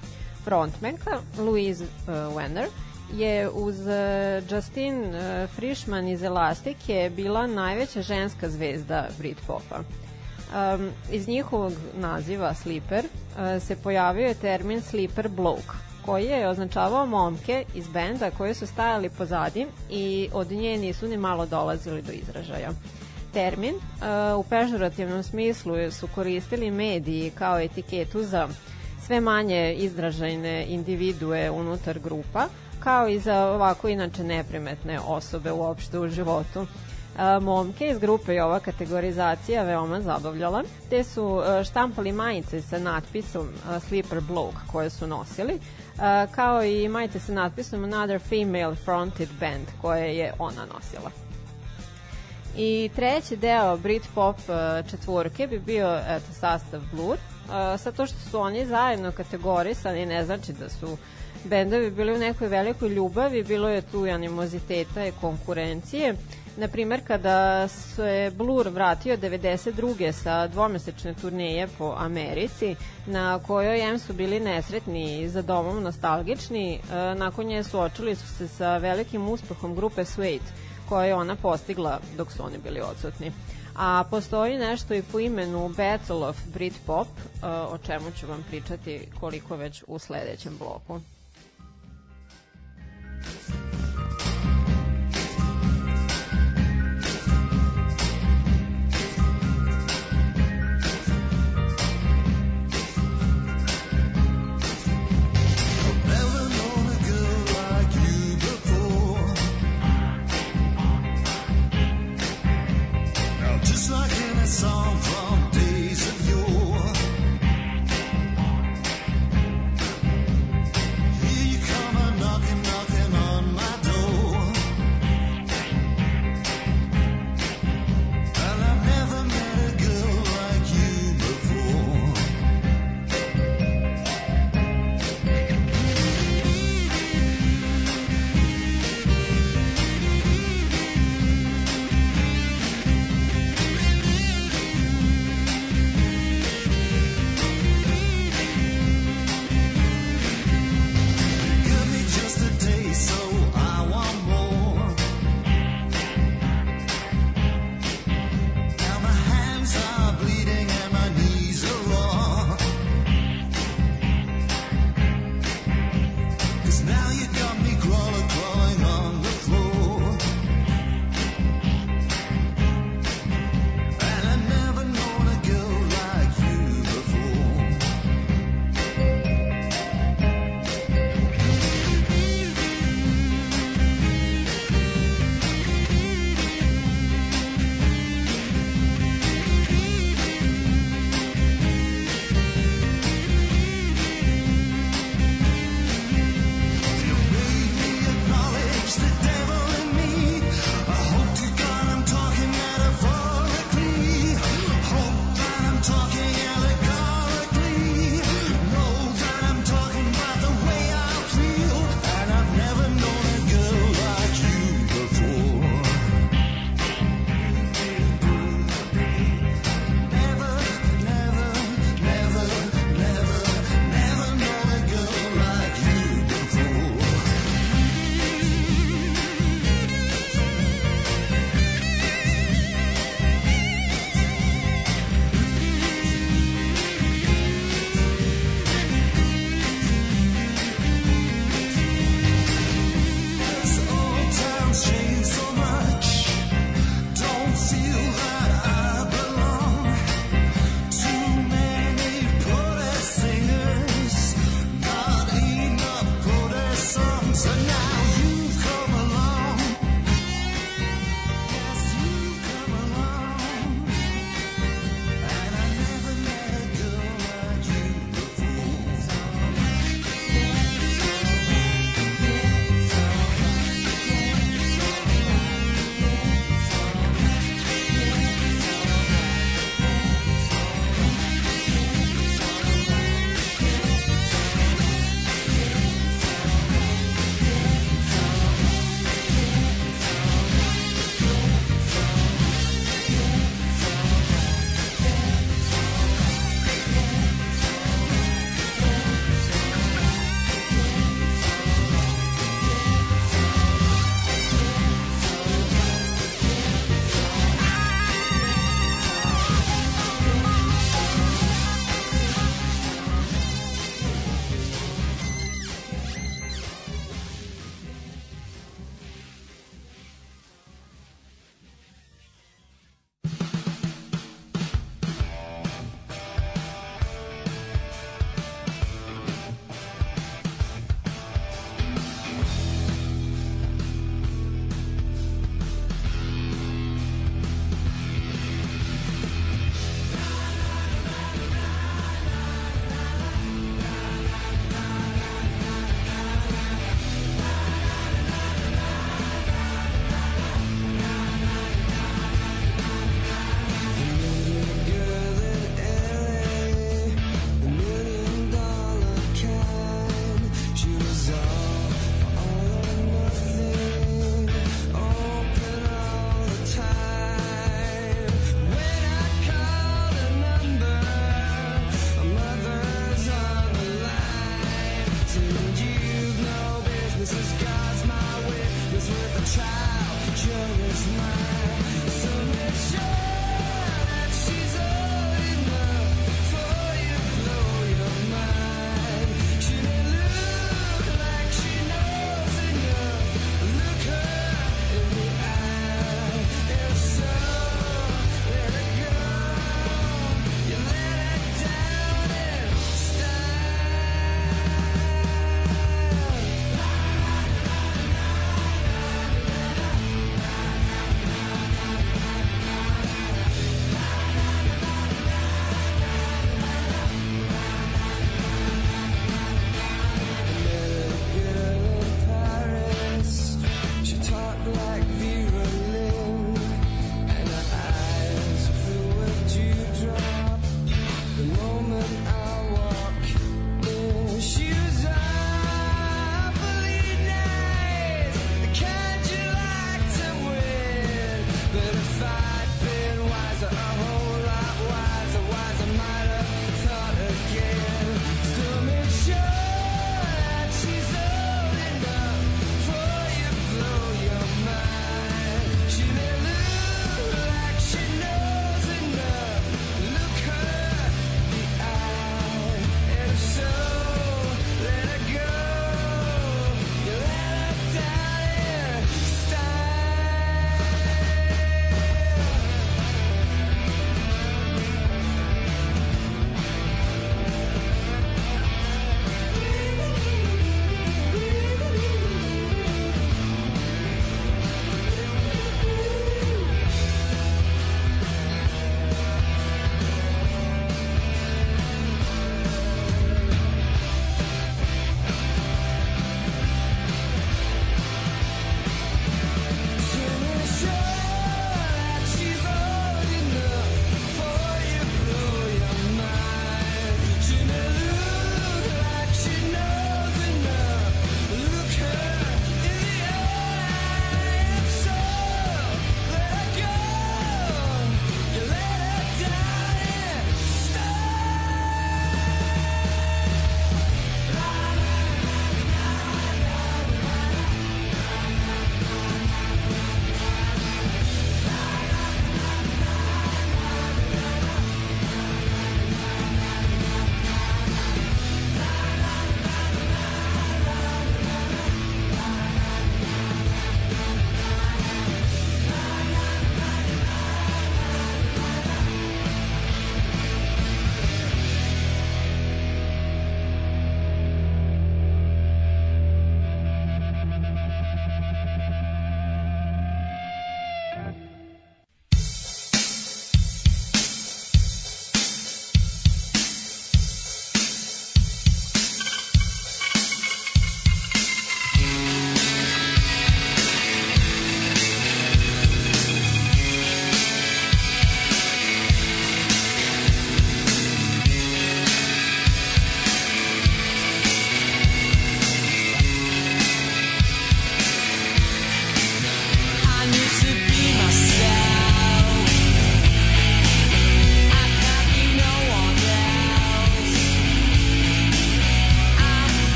Frontmenka 0.45 1.19
Louise 1.39 1.85
uh, 1.85 2.09
Wenner 2.09 2.67
je 3.13 3.51
uz 3.51 3.81
uh, 3.81 4.51
Justin 4.51 5.05
Frischman 5.55 6.09
iz 6.09 6.23
Elastic 6.23 6.89
je 6.89 7.11
bila 7.11 7.47
najveća 7.47 8.03
ženska 8.03 8.49
zvezda 8.49 9.09
Britpopa 9.19 9.81
um, 10.51 10.91
iz 11.11 11.29
njihovog 11.29 11.73
naziva 11.95 12.55
Sleeper 12.55 13.05
uh, 13.05 13.63
se 13.63 13.77
pojavio 13.77 14.27
je 14.27 14.35
termin 14.35 14.83
Sleeper 14.83 15.29
Bloke 15.29 15.73
koji 16.05 16.25
je 16.25 16.49
označavao 16.49 17.07
momke 17.07 17.65
iz 17.75 17.89
benda 17.89 18.31
koji 18.31 18.55
su 18.55 18.67
stajali 18.67 19.11
pozadi 19.11 19.67
i 19.91 20.29
od 20.33 20.51
nje 20.51 20.79
nisu 20.79 21.09
ni 21.09 21.17
malo 21.17 21.47
dolazili 21.47 22.03
do 22.03 22.13
izražaja. 22.13 22.71
Termin 23.33 23.75
uh, 23.75 24.39
u 24.39 24.43
pežorativnom 24.43 25.23
smislu 25.23 25.75
su 25.91 26.09
koristili 26.15 26.71
mediji 26.71 27.31
kao 27.31 27.61
etiketu 27.61 28.23
za 28.23 28.49
sve 29.07 29.21
manje 29.21 29.75
izražajne 29.75 30.67
individue 30.69 31.51
unutar 31.51 31.99
grupa, 31.99 32.47
kao 32.81 33.09
i 33.09 33.19
za 33.19 33.47
ovako 33.47 33.89
inače 33.89 34.25
neprimetne 34.25 35.01
osobe 35.01 35.53
uopšte 35.53 35.99
u 35.99 36.09
životu 36.09 36.67
momke 37.41 37.91
iz 37.91 37.99
grupe 37.99 38.35
je 38.35 38.45
ova 38.45 38.61
kategorizacija 38.61 39.63
veoma 39.63 40.01
zabavljala, 40.01 40.63
te 40.91 41.05
su 41.05 41.43
štampali 41.65 42.13
majice 42.13 42.63
sa 42.63 42.79
natpisom 42.79 43.49
Sleeper 43.89 44.21
Bloke 44.21 44.57
koje 44.73 44.91
su 44.91 45.07
nosili, 45.07 45.61
kao 46.31 46.65
i 46.65 46.89
majice 46.89 47.21
sa 47.21 47.33
natpisom 47.33 47.85
Another 47.85 48.21
Female 48.21 48.75
Fronted 48.75 49.29
Band 49.41 49.67
koje 49.83 50.17
je 50.17 50.33
ona 50.39 50.67
nosila. 50.75 51.11
I 52.57 52.91
treći 52.97 53.37
deo 53.37 53.77
Britpop 53.77 54.37
četvorke 54.91 55.47
bi 55.47 55.59
bio 55.59 56.01
eto, 56.09 56.33
sastav 56.33 56.81
Blur, 56.93 57.19
sa 57.79 57.93
to 57.93 58.07
što 58.07 58.19
su 58.31 58.41
oni 58.41 58.67
zajedno 58.67 59.13
kategorisani 59.13 60.07
ne 60.07 60.25
znači 60.25 60.53
da 60.53 60.69
su 60.69 60.97
bendovi 61.45 61.91
bili 61.91 62.15
u 62.15 62.19
nekoj 62.19 62.49
velikoj 62.49 62.89
ljubavi, 62.89 63.43
bilo 63.45 63.69
je 63.69 63.83
tu 63.83 64.07
i 64.07 64.11
animoziteta 64.11 65.07
i 65.07 65.13
konkurencije. 65.21 66.15
Na 66.61 66.69
primer, 66.69 67.01
kada 67.07 67.69
se 67.69 68.33
Blur 68.35 68.69
vratio 68.69 69.17
92. 69.17 70.13
sa 70.13 70.47
dvomesečne 70.47 71.15
turneje 71.15 71.69
po 71.79 71.95
Americi, 71.99 72.77
na 73.07 73.39
kojoj 73.39 73.81
M 73.81 73.99
su 73.99 74.13
bili 74.13 74.41
nesretni 74.41 75.21
i 75.21 75.29
za 75.29 75.43
domom 75.43 75.83
nostalgični, 75.83 76.75
e, 76.75 76.81
nakon 77.15 77.47
nje 77.47 77.65
suočili 77.65 78.17
su 78.17 78.27
se 78.35 78.49
sa 78.49 78.77
velikim 78.77 79.29
uspehom 79.29 79.75
grupe 79.75 80.05
Suede, 80.05 80.45
koje 80.89 81.09
je 81.09 81.15
ona 81.15 81.37
postigla 81.37 82.01
dok 82.17 82.33
su 82.33 82.45
oni 82.45 82.59
bili 82.59 82.81
odsutni. 82.81 83.33
A 83.77 84.05
postoji 84.11 84.59
nešto 84.59 84.95
i 84.95 85.03
po 85.03 85.21
imenu 85.21 85.69
Battle 85.69 86.29
of 86.29 86.37
Britpop, 86.55 87.09
e, 87.09 87.47
o 87.47 87.79
čemu 87.87 88.11
ću 88.21 88.27
vam 88.27 88.45
pričati 88.49 89.09
koliko 89.21 89.57
već 89.57 89.85
u 89.87 89.99
sledećem 89.99 90.59
bloku. 90.59 91.01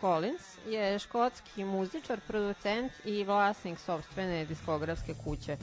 Collins 0.00 0.58
je 0.66 0.98
škotski 0.98 1.64
muzičar, 1.64 2.20
producent 2.26 2.92
i 3.04 3.24
vlasnik 3.24 3.78
sobstvene 3.78 4.44
diskografske 4.44 5.14
kuće. 5.24 5.56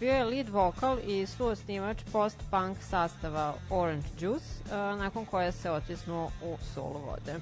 Bio 0.00 0.12
je 0.12 0.24
lead 0.24 0.48
vokal 0.48 0.98
i 1.06 1.26
suosnivač 1.26 1.98
post-punk 2.12 2.76
sastava 2.90 3.54
Orange 3.70 4.08
Juice, 4.20 4.46
e, 4.46 4.76
nakon 4.76 5.26
koje 5.26 5.52
se 5.52 5.70
otisnuo 5.70 6.30
u 6.44 6.56
solo 6.74 6.98
vode. 6.98 7.34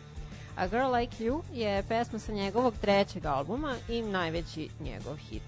A 0.57 0.67
Girl 0.67 0.95
Like 0.95 1.25
You 1.25 1.43
je 1.53 1.83
pesma 1.89 2.19
sa 2.19 2.33
njegovog 2.33 2.75
trećeg 2.81 3.27
albuma 3.27 3.75
i 3.89 4.03
najveći 4.03 4.69
njegov 4.81 5.17
hit. 5.17 5.43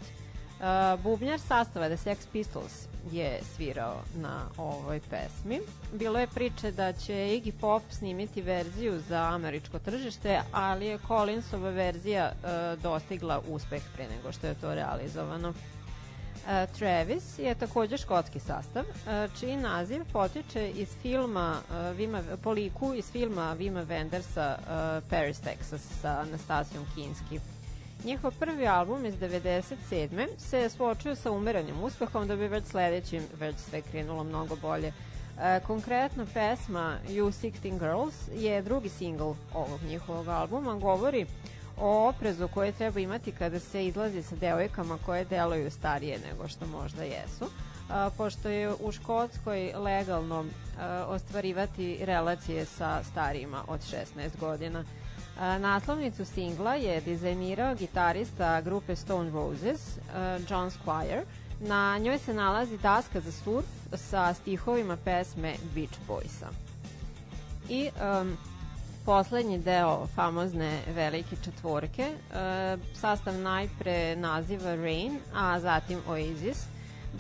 Uh, 0.62 1.02
bubnjar 1.02 1.40
sastava 1.40 1.88
The 1.88 2.10
Sex 2.10 2.16
Pistols 2.32 2.91
je 3.10 3.40
svirao 3.56 3.96
na 4.14 4.48
ovoj 4.56 5.00
pesmi. 5.10 5.60
Bilo 5.92 6.18
je 6.18 6.26
priče 6.26 6.70
da 6.70 6.92
će 6.92 7.12
Iggy 7.12 7.52
Pop 7.60 7.82
snimiti 7.90 8.42
verziju 8.42 9.00
za 9.08 9.22
američko 9.22 9.78
tržište, 9.78 10.40
ali 10.52 10.86
je 10.86 10.98
Collinsova 11.06 11.70
verzija 11.70 12.32
uh, 12.32 12.82
dostigla 12.82 13.42
uspeh 13.48 13.82
pre 13.94 14.08
nego 14.08 14.32
što 14.32 14.46
je 14.46 14.54
to 14.54 14.74
realizovano. 14.74 15.48
Uh, 15.48 16.78
Travis 16.78 17.38
je 17.38 17.54
takođe 17.54 17.96
škotski 17.96 18.40
sastav, 18.40 18.84
uh, 18.84 19.38
čiji 19.40 19.56
naziv 19.56 20.02
potiče 20.12 20.70
iz 20.70 20.88
filma 21.02 21.60
uh, 21.70 21.96
Vima, 21.96 22.22
po 22.42 22.52
liku 22.52 22.94
iz 22.94 23.10
filma 23.10 23.52
Vima 23.52 23.84
Wendersa 23.84 24.54
uh, 24.58 25.08
Paris, 25.10 25.40
Texas 25.40 26.00
sa 26.00 26.08
Anastasijom 26.08 26.84
Kinski. 26.94 27.61
Njihov 28.04 28.32
prvi 28.38 28.66
album 28.66 29.06
iz 29.06 29.14
97. 29.14 30.26
se 30.38 30.68
suočio 30.68 31.14
sa 31.14 31.30
umerenim 31.30 31.82
uspehom 31.82 32.28
da 32.28 32.36
bi 32.36 32.48
već 32.48 32.64
sledećim 32.64 33.22
već 33.38 33.56
sve 33.56 33.82
krenulo 33.82 34.24
mnogo 34.24 34.56
bolje. 34.56 34.92
E, 35.40 35.60
konkretno 35.66 36.26
pesma 36.34 36.98
You 37.08 37.50
16 37.62 37.78
Girls 37.78 38.14
je 38.34 38.62
drugi 38.62 38.88
singl 38.88 39.32
ovog 39.54 39.82
njihovog 39.88 40.28
albuma, 40.28 40.74
govori 40.74 41.26
o 41.78 42.08
oprezu 42.08 42.48
koje 42.48 42.72
treba 42.72 43.00
imati 43.00 43.32
kada 43.32 43.60
se 43.60 43.86
izlazi 43.86 44.22
sa 44.22 44.36
devojkama 44.36 44.98
koje 45.06 45.24
deluju 45.24 45.70
starije 45.70 46.18
nego 46.30 46.48
što 46.48 46.66
možda 46.66 47.02
jesu. 47.02 47.44
A, 47.90 48.10
pošto 48.16 48.48
je 48.48 48.74
u 48.80 48.92
Škotskoj 48.92 49.72
legalno 49.76 50.44
a, 50.80 51.04
ostvarivati 51.08 51.98
relacije 52.00 52.64
sa 52.64 53.02
starijima 53.04 53.64
od 53.68 53.80
16 53.80 54.38
godina. 54.40 54.84
Naslovnicu 55.40 56.24
singla 56.24 56.74
je 56.74 57.00
dizajnirao 57.00 57.74
gitarista 57.74 58.60
grupe 58.60 58.96
Stone 58.96 59.30
Roses, 59.30 59.98
John 60.48 60.70
Squire. 60.70 61.22
Na 61.60 61.98
njoj 61.98 62.18
se 62.18 62.34
nalazi 62.34 62.78
daska 62.78 63.20
za 63.20 63.32
surf 63.32 63.66
sa 63.94 64.34
stihovima 64.34 64.96
pesme 64.96 65.54
Beach 65.74 65.98
Boysa. 66.08 66.48
I 67.68 67.90
um, 68.20 68.36
poslednji 69.04 69.58
deo 69.58 70.06
famozne 70.14 70.78
velike 70.94 71.36
četvorke, 71.44 72.08
uh, 72.12 72.80
sastav 72.94 73.34
najpre 73.34 74.16
naziva 74.16 74.74
Rain, 74.74 75.18
a 75.34 75.60
zatim 75.60 75.98
Oasis, 76.08 76.64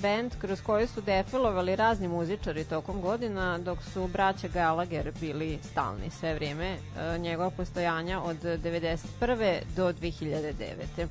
band 0.02 0.32
kroz 0.40 0.60
koji 0.60 0.86
su 0.86 1.00
defilovali 1.00 1.76
razni 1.76 2.08
muzičari 2.08 2.64
tokom 2.64 3.00
godina, 3.00 3.58
dok 3.58 3.78
su 3.92 4.06
braća 4.06 4.48
Gallagher 4.48 5.12
bili 5.20 5.58
stalni 5.70 6.10
sve 6.10 6.34
vrijeme 6.34 6.76
uh, 6.76 7.20
njegova 7.20 7.50
postojanja 7.50 8.20
od 8.20 8.36
91. 8.42 9.58
do 9.76 9.92
2009 9.92 11.06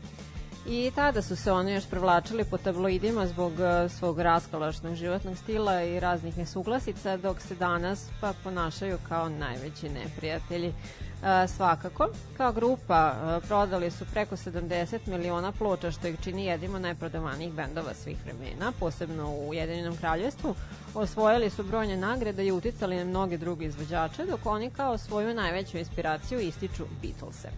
i 0.65 0.91
tada 0.95 1.21
su 1.21 1.35
se 1.35 1.51
oni 1.51 1.73
još 1.73 1.89
prevlačili 1.89 2.43
po 2.43 2.57
tabloidima 2.57 3.27
zbog 3.27 3.51
uh, 3.53 3.91
svog 3.91 4.19
raskalašnog 4.19 4.95
životnog 4.95 5.37
stila 5.37 5.83
i 5.83 5.99
raznih 5.99 6.37
nesuglasica, 6.37 7.17
dok 7.17 7.41
se 7.41 7.55
danas 7.55 8.07
pa 8.21 8.33
ponašaju 8.43 8.97
kao 9.09 9.29
najveći 9.29 9.89
neprijatelji. 9.89 10.73
Uh, 11.21 11.49
svakako, 11.49 12.09
kao 12.37 12.53
grupa 12.53 13.13
uh, 13.13 13.43
prodali 13.47 13.91
su 13.91 14.05
preko 14.13 14.35
70 14.35 14.99
miliona 15.07 15.51
ploča, 15.51 15.91
što 15.91 16.07
ih 16.07 16.15
čini 16.23 16.45
jednim 16.45 16.75
od 16.75 16.81
najprodavanijih 16.81 17.53
bendova 17.53 17.93
svih 17.93 18.17
vremena, 18.23 18.71
posebno 18.79 19.29
u 19.29 19.49
Ujedinjenom 19.49 19.97
kraljevstvu. 19.97 20.55
Osvojili 20.93 21.49
su 21.49 21.63
brojne 21.63 21.97
nagrade 21.97 22.45
i 22.45 22.51
uticali 22.51 22.95
na 22.95 23.05
mnoge 23.05 23.37
druge 23.37 23.65
izvođače, 23.65 24.25
dok 24.25 24.45
oni 24.45 24.69
kao 24.69 24.97
svoju 24.97 25.33
najveću 25.33 25.77
inspiraciju 25.77 26.39
ističu 26.39 26.85
Beatlese. 27.01 27.49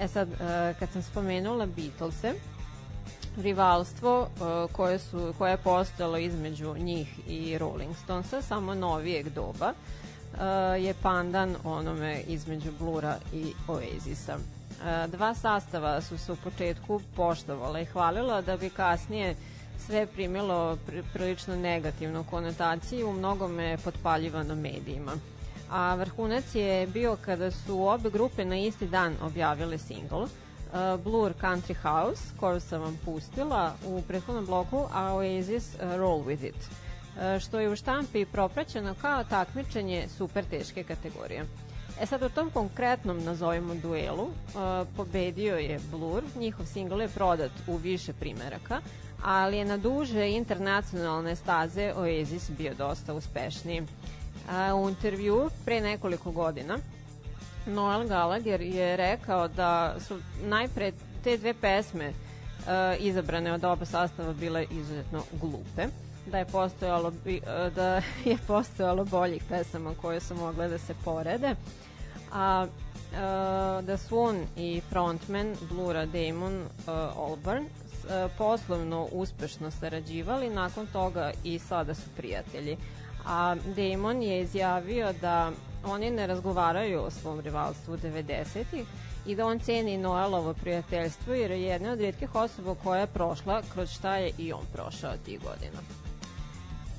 E 0.00 0.08
sad, 0.08 0.28
uh, 0.28 0.38
kad 0.78 0.88
sam 0.92 1.02
spomenula 1.02 1.66
Beatlese, 1.66 2.32
rivalstvo 3.36 4.28
koje, 4.72 4.98
su, 4.98 5.34
koje 5.38 5.50
je 5.50 5.56
postojalo 5.56 6.18
između 6.18 6.74
njih 6.78 7.20
i 7.28 7.58
Rolling 7.58 7.96
Stonesa, 7.96 8.42
samo 8.42 8.74
novijeg 8.74 9.28
doba, 9.28 9.72
je 10.80 10.94
pandan 11.02 11.56
onome 11.64 12.20
između 12.28 12.70
Blura 12.78 13.16
i 13.32 13.52
Oasisa. 13.68 14.36
Uh, 14.36 15.10
dva 15.10 15.34
sastava 15.34 16.00
su 16.00 16.18
se 16.18 16.32
u 16.32 16.36
početku 16.36 17.00
poštovala 17.16 17.80
i 17.80 17.84
hvalila 17.84 18.42
da 18.42 18.56
bi 18.56 18.70
kasnije 18.70 19.36
sve 19.86 20.06
primilo 20.06 20.78
prilično 21.12 21.56
negativnu 21.56 22.24
konotaciju, 22.30 23.08
u 23.08 23.12
mnogome 23.12 23.78
potpaljivano 23.84 24.54
medijima. 24.54 25.12
A 25.70 25.94
vrhunac 25.94 26.54
je 26.54 26.86
bio 26.86 27.16
kada 27.24 27.50
su 27.50 27.88
obe 27.88 28.10
grupe 28.10 28.44
na 28.44 28.56
isti 28.56 28.86
dan 28.86 29.14
objavile 29.22 29.78
singl, 29.78 30.22
uh, 30.22 30.28
Blur 31.04 31.32
Country 31.40 31.74
House, 31.82 32.22
koju 32.40 32.60
sam 32.60 32.80
vam 32.80 32.98
pustila 33.04 33.74
u 33.86 34.02
prethodnom 34.08 34.46
bloku, 34.46 34.86
a 34.92 35.14
Oasis 35.14 35.74
uh, 35.74 35.96
Roll 35.96 36.24
With 36.24 36.48
It, 36.48 36.68
što 37.40 37.60
je 37.60 37.70
u 37.70 37.76
štampi 37.76 38.24
propraćeno 38.24 38.94
kao 39.00 39.24
takmičenje 39.24 40.08
super 40.16 40.44
teške 40.44 40.84
kategorije. 40.84 41.44
E 42.00 42.06
sad 42.06 42.22
u 42.22 42.28
tom 42.28 42.50
konkretnom, 42.50 43.24
nazovimo 43.24 43.74
duelu, 43.74 44.24
uh, 44.24 44.32
pobedio 44.96 45.56
je 45.56 45.80
Blur, 45.90 46.22
njihov 46.36 46.66
singl 46.66 47.00
je 47.00 47.08
prodat 47.08 47.50
u 47.66 47.76
više 47.76 48.12
primeraka, 48.12 48.80
ali 49.22 49.56
je 49.56 49.64
na 49.64 49.76
duže 49.76 50.30
internacionalne 50.30 51.36
staze 51.36 51.92
Oasis 51.96 52.50
bio 52.50 52.74
dosta 52.74 53.14
uspešniji. 53.14 53.82
A, 54.50 54.74
u 54.74 54.88
intervju 54.88 55.50
pre 55.64 55.80
nekoliko 55.80 56.30
godina 56.30 56.78
Noel 57.66 58.08
Gallagher 58.08 58.60
je 58.60 58.96
rekao 58.96 59.48
da 59.48 59.94
su 60.00 60.18
najpre 60.44 60.92
te 61.24 61.36
dve 61.36 61.54
pesme 61.54 62.12
izabrane 62.98 63.52
od 63.52 63.64
oba 63.64 63.84
sastava 63.84 64.32
bile 64.32 64.66
izuzetno 64.70 65.22
glupe 65.32 65.86
da 66.26 66.38
je 66.38 66.44
postojalo 66.44 67.08
uh, 67.08 67.74
da 67.74 67.94
je 68.30 68.38
postojalo 68.46 69.04
boljih 69.04 69.44
pesama 69.48 69.94
koje 70.00 70.20
su 70.20 70.34
mogle 70.34 70.68
da 70.68 70.78
se 70.78 70.94
porede 71.04 71.54
a 72.32 72.66
uh, 72.66 73.84
da 73.84 73.96
su 73.96 74.18
on 74.18 74.36
i 74.56 74.80
frontman 74.90 75.56
Blura 75.70 76.06
Damon 76.06 76.62
uh, 76.62 76.68
Albarn 77.16 77.64
poslovno 78.38 79.08
uspešno 79.12 79.70
sarađivali 79.70 80.50
nakon 80.50 80.86
toga 80.86 81.32
i 81.44 81.58
sada 81.58 81.94
su 81.94 82.10
prijatelji 82.16 82.76
a 83.26 83.56
Damon 83.76 84.22
je 84.22 84.40
izjavio 84.40 85.12
da 85.20 85.52
oni 85.84 86.10
ne 86.10 86.26
razgovaraju 86.26 87.02
o 87.02 87.10
svom 87.10 87.40
rivalstvu 87.40 87.96
90-ih 87.96 88.86
i 89.26 89.34
da 89.34 89.46
on 89.46 89.58
ceni 89.58 89.98
Noelovo 89.98 90.54
prijateljstvo 90.54 91.34
jer 91.34 91.50
je 91.50 91.62
jedna 91.62 91.92
od 91.92 91.98
rijetkih 91.98 92.34
osoba 92.34 92.74
koja 92.84 93.00
je 93.00 93.06
prošla 93.06 93.62
kroz 93.72 93.90
šta 93.90 94.16
je 94.16 94.32
i 94.38 94.52
on 94.52 94.64
prošao 94.72 95.12
tih 95.24 95.40
godina. 95.40 96.01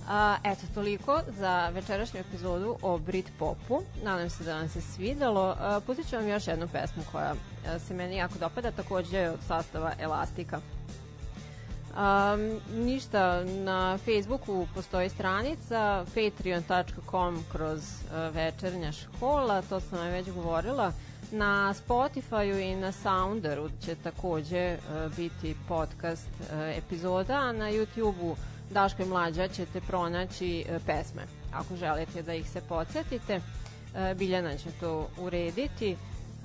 A, 0.09 0.38
eto, 0.43 0.61
toliko 0.73 1.21
za 1.27 1.69
večerašnju 1.69 2.19
epizodu 2.19 2.77
o 2.81 2.97
Brit 2.97 3.31
Popu. 3.39 3.81
Nadam 4.03 4.30
se 4.30 4.43
da 4.43 4.55
vam 4.55 4.69
se 4.69 4.81
svidelo. 4.81 5.55
pustit 5.85 6.09
ću 6.09 6.15
vam 6.15 6.27
još 6.27 6.47
jednu 6.47 6.67
pesmu 6.67 7.03
koja 7.11 7.35
se 7.88 7.93
meni 7.93 8.15
jako 8.15 8.39
dopada, 8.39 8.71
takođe 8.71 9.30
od 9.30 9.39
sastava 9.47 9.91
Elastika. 9.99 10.61
Um, 11.93 12.59
ništa, 12.85 13.43
na 13.43 13.97
Facebooku 13.97 14.67
postoji 14.75 15.09
stranica 15.09 16.05
patreon.com 16.05 17.43
kroz 17.51 17.81
večernja 18.31 18.91
škola, 18.91 19.61
to 19.61 19.80
sam 19.80 19.99
vam 19.99 20.09
već 20.09 20.31
govorila. 20.31 20.91
Na 21.31 21.73
Spotify-u 21.73 22.59
i 22.59 22.75
na 22.75 22.91
Sounderu 22.91 23.69
će 23.85 23.95
takođe 23.95 24.77
biti 25.17 25.55
podcast 25.67 26.30
epizoda, 26.77 27.34
a 27.34 27.51
na 27.51 27.71
YouTube-u 27.71 28.35
Daško 28.69 29.02
i 29.03 29.06
Mlađa 29.06 29.48
ćete 29.48 29.81
pronaći 29.81 30.65
e, 30.68 30.80
pesme. 30.85 31.22
Ako 31.53 31.76
želite 31.76 32.22
da 32.22 32.34
ih 32.34 32.49
se 32.49 32.61
podsjetite, 32.61 33.41
e, 33.95 34.15
Biljana 34.15 34.57
će 34.57 34.72
to 34.80 35.10
urediti. 35.18 35.98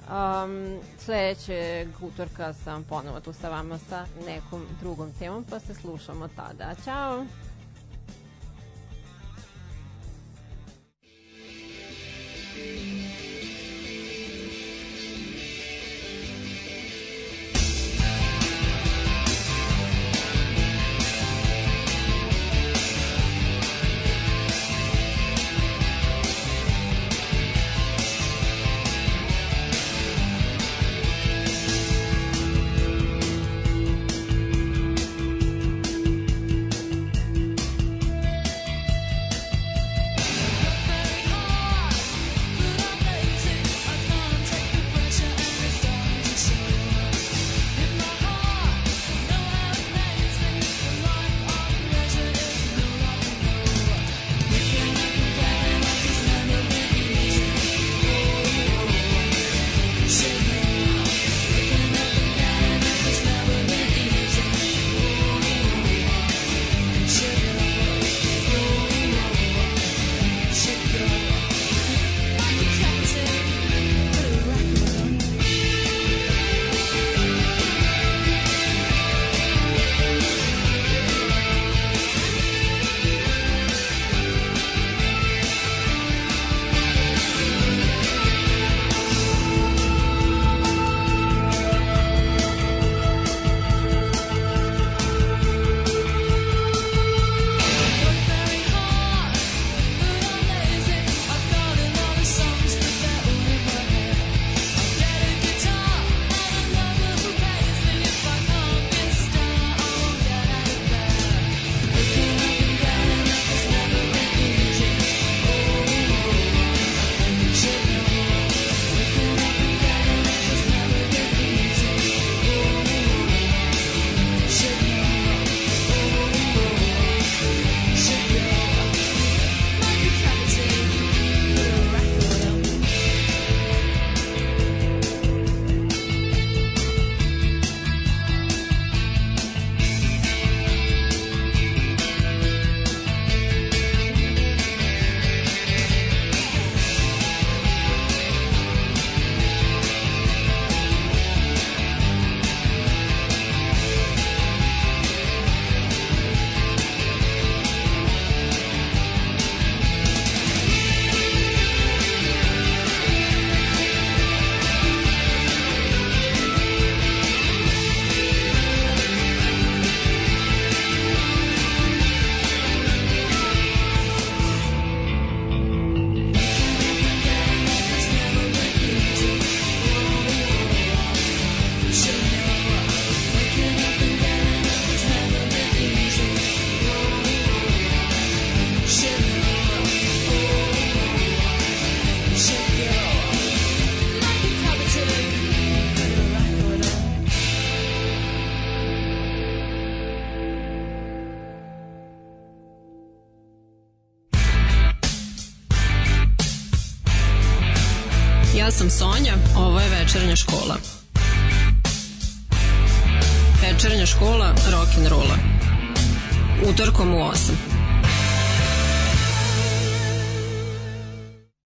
Um, 0.09 0.79
sledećeg 0.99 1.89
utorka 2.01 2.53
sam 2.53 2.85
ponovo 2.85 3.21
tu 3.21 3.33
sa 3.33 3.49
vama 3.49 3.79
sa 3.79 4.07
nekom 4.27 4.67
drugom 4.81 5.13
temom, 5.19 5.45
pa 5.51 5.61
se 5.61 5.75
slušamo 5.75 6.29
tada. 6.29 6.75
Ćao! 6.85 7.25